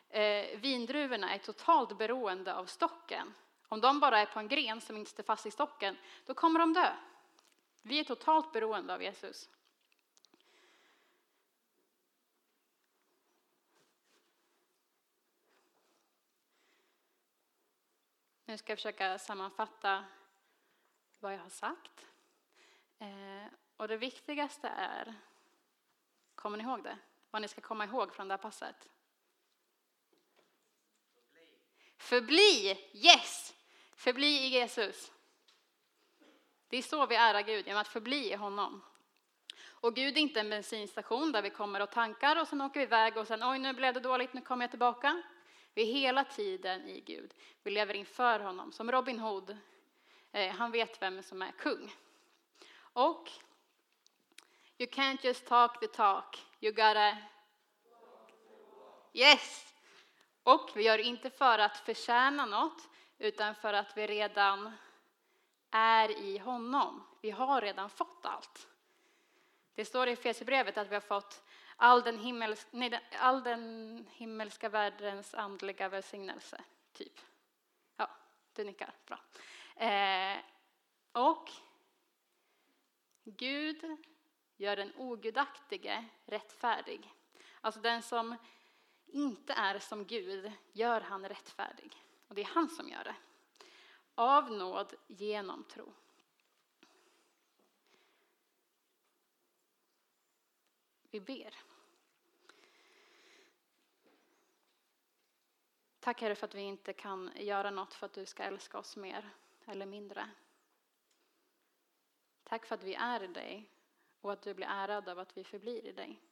eh, 0.08 0.58
vindruvorna 0.58 1.34
är 1.34 1.38
totalt 1.38 1.98
beroende 1.98 2.54
av 2.54 2.66
stocken. 2.66 3.34
Om 3.68 3.80
de 3.80 4.00
bara 4.00 4.18
är 4.18 4.26
på 4.26 4.38
en 4.38 4.48
gren 4.48 4.80
som 4.80 4.96
inte 4.96 5.10
sitter 5.10 5.22
fast 5.22 5.46
i 5.46 5.50
stocken, 5.50 5.96
då 6.26 6.34
kommer 6.34 6.60
de 6.60 6.72
dö. 6.72 6.92
Vi 7.82 8.00
är 8.00 8.04
totalt 8.04 8.52
beroende 8.52 8.94
av 8.94 9.02
Jesus. 9.02 9.48
Nu 18.44 18.58
ska 18.58 18.72
jag 18.72 18.78
försöka 18.78 19.18
sammanfatta 19.18 20.04
vad 21.20 21.34
jag 21.34 21.38
har 21.38 21.50
sagt. 21.50 22.06
Eh, 22.98 23.52
och 23.76 23.88
det 23.88 23.96
viktigaste 23.96 24.68
är, 24.68 25.14
kommer 26.34 26.58
ni 26.58 26.64
ihåg 26.64 26.82
det? 26.82 26.98
Vad 27.30 27.42
ni 27.42 27.48
ska 27.48 27.60
komma 27.60 27.84
ihåg 27.84 28.14
från 28.14 28.28
det 28.28 28.32
här 28.34 28.38
passet? 28.38 28.88
Förbli, 31.98 32.78
yes! 32.92 33.54
Förbli 33.94 34.26
i 34.26 34.48
Jesus. 34.48 35.12
Det 36.68 36.76
är 36.76 36.82
så 36.82 37.06
vi 37.06 37.14
ärar 37.14 37.42
Gud, 37.42 37.66
genom 37.66 37.80
att 37.80 37.88
förbli 37.88 38.32
i 38.32 38.34
honom. 38.34 38.82
Och 39.80 39.94
Gud 39.94 40.16
är 40.16 40.20
inte 40.20 40.40
en 40.40 40.50
bensinstation 40.50 41.32
där 41.32 41.42
vi 41.42 41.50
kommer 41.50 41.80
och 41.80 41.90
tankar 41.90 42.40
och 42.40 42.48
sen 42.48 42.60
åker 42.60 42.80
vi 42.80 42.86
iväg 42.86 43.16
och 43.16 43.26
sen 43.26 43.42
oj 43.42 43.58
nu 43.58 43.72
blev 43.72 43.94
det 43.94 44.00
dåligt, 44.00 44.34
nu 44.34 44.40
kommer 44.40 44.64
jag 44.64 44.70
tillbaka. 44.70 45.22
Vi 45.74 45.82
är 45.82 45.92
hela 45.92 46.24
tiden 46.24 46.88
i 46.88 47.00
Gud. 47.00 47.34
Vi 47.62 47.70
lever 47.70 47.94
inför 47.94 48.40
honom. 48.40 48.72
Som 48.72 48.92
Robin 48.92 49.18
Hood, 49.18 49.56
eh, 50.32 50.54
han 50.54 50.70
vet 50.70 51.02
vem 51.02 51.22
som 51.22 51.42
är 51.42 51.52
kung. 51.52 51.94
Och 52.78 53.30
you 54.78 54.90
can't 54.90 55.24
just 55.24 55.46
talk 55.46 55.80
the 55.80 55.86
talk, 55.86 56.38
you 56.60 56.72
gotta... 56.72 57.16
Yes! 59.12 59.74
Och 60.42 60.70
vi 60.74 60.82
gör 60.82 60.98
det 60.98 61.04
inte 61.04 61.30
för 61.30 61.58
att 61.58 61.76
förtjäna 61.76 62.46
något, 62.46 62.88
utan 63.18 63.54
för 63.54 63.72
att 63.72 63.96
vi 63.96 64.06
redan 64.06 64.72
är 65.70 66.10
i 66.10 66.38
honom. 66.38 67.04
Vi 67.20 67.30
har 67.30 67.60
redan 67.60 67.90
fått 67.90 68.26
allt. 68.26 68.68
Det 69.74 69.84
står 69.84 70.08
i 70.08 70.12
Efesierbrevet 70.12 70.78
att 70.78 70.88
vi 70.88 70.94
har 70.94 71.00
fått 71.00 71.42
all 71.76 72.02
den, 72.02 72.18
himmels, 72.18 72.66
nej, 72.70 73.00
all 73.18 73.42
den 73.42 74.06
himmelska 74.10 74.68
världens 74.68 75.34
andliga 75.34 75.88
välsignelse, 75.88 76.64
typ. 76.92 77.20
Ja, 77.96 78.10
du 78.52 78.64
nickar. 78.64 78.94
Bra. 79.06 79.18
Eh, 79.86 80.38
och 81.12 81.50
Gud 83.24 83.96
gör 84.58 84.76
den 84.76 84.92
ogudaktige 84.96 86.04
rättfärdig. 86.24 87.14
Alltså 87.60 87.80
den 87.80 88.02
som 88.02 88.36
inte 89.06 89.52
är 89.52 89.78
som 89.78 90.04
Gud 90.04 90.52
gör 90.72 91.00
han 91.00 91.28
rättfärdig. 91.28 92.04
Och 92.28 92.34
det 92.34 92.40
är 92.40 92.46
han 92.46 92.68
som 92.68 92.88
gör 92.88 93.04
det. 93.04 93.14
Av 94.14 94.52
nåd 94.52 94.94
genom 95.06 95.64
tro. 95.64 95.92
Vi 101.10 101.20
ber. 101.20 101.54
Tack 106.00 106.20
Herre 106.20 106.34
för 106.34 106.46
att 106.46 106.54
vi 106.54 106.62
inte 106.62 106.92
kan 106.92 107.30
göra 107.36 107.70
något 107.70 107.94
för 107.94 108.06
att 108.06 108.12
du 108.12 108.26
ska 108.26 108.42
älska 108.42 108.78
oss 108.78 108.96
mer 108.96 109.30
eller 109.66 109.86
mindre. 109.86 110.30
Tack 112.44 112.66
för 112.66 112.74
att 112.74 112.82
vi 112.82 112.94
är 112.94 113.22
i 113.22 113.26
dig 113.26 113.70
och 114.20 114.32
att 114.32 114.42
du 114.42 114.54
blir 114.54 114.66
ärad 114.66 115.08
av 115.08 115.18
att 115.18 115.36
vi 115.36 115.44
förblir 115.44 115.86
i 115.86 115.92
dig. 115.92 116.22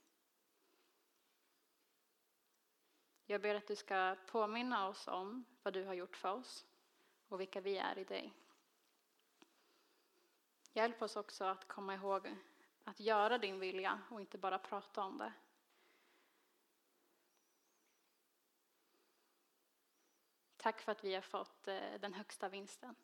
Jag 3.27 3.43
ber 3.43 3.55
att 3.55 3.67
du 3.67 3.77
ska 3.77 4.17
påminna 4.27 4.89
oss 4.89 5.09
om 5.09 5.45
vad 5.63 5.75
du 5.75 5.85
har 5.85 5.95
gjort 5.95 6.17
för 6.17 6.33
oss 6.33 6.67
och 7.29 7.41
vilka 7.41 7.61
vi 7.61 7.77
är 7.77 7.99
i 7.99 8.05
dig. 8.05 8.33
Hjälp 10.73 11.03
oss 11.03 11.17
också 11.17 11.45
att 11.45 11.69
komma 11.69 11.95
ihåg 11.95 12.37
att 12.85 13.01
göra 13.01 13.39
din 13.39 13.59
vilja 13.59 14.03
och 14.11 14.21
inte 14.21 14.39
bara 14.39 14.59
prata 14.59 15.03
om 15.03 15.19
det. 15.19 15.33
Tack 20.57 20.81
för 20.81 20.93
att 20.93 21.05
vi 21.05 21.15
har 21.15 21.23
fått 21.23 21.69
eh, 21.69 21.95
den 22.01 22.15
högsta 22.15 22.49
vinsten. 22.49 22.95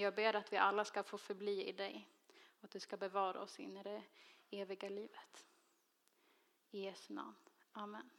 Jag 0.00 0.14
ber 0.14 0.36
att 0.36 0.52
vi 0.52 0.56
alla 0.56 0.84
ska 0.84 1.02
få 1.02 1.18
förbli 1.18 1.68
i 1.68 1.72
dig 1.72 2.08
och 2.58 2.64
att 2.64 2.70
du 2.70 2.80
ska 2.80 2.96
bevara 2.96 3.40
oss 3.40 3.60
in 3.60 3.76
i 3.76 3.82
det 3.82 4.02
eviga 4.50 4.88
livet. 4.88 5.46
I 6.70 6.80
Jesu 6.80 7.12
namn. 7.14 7.36
Amen. 7.72 8.10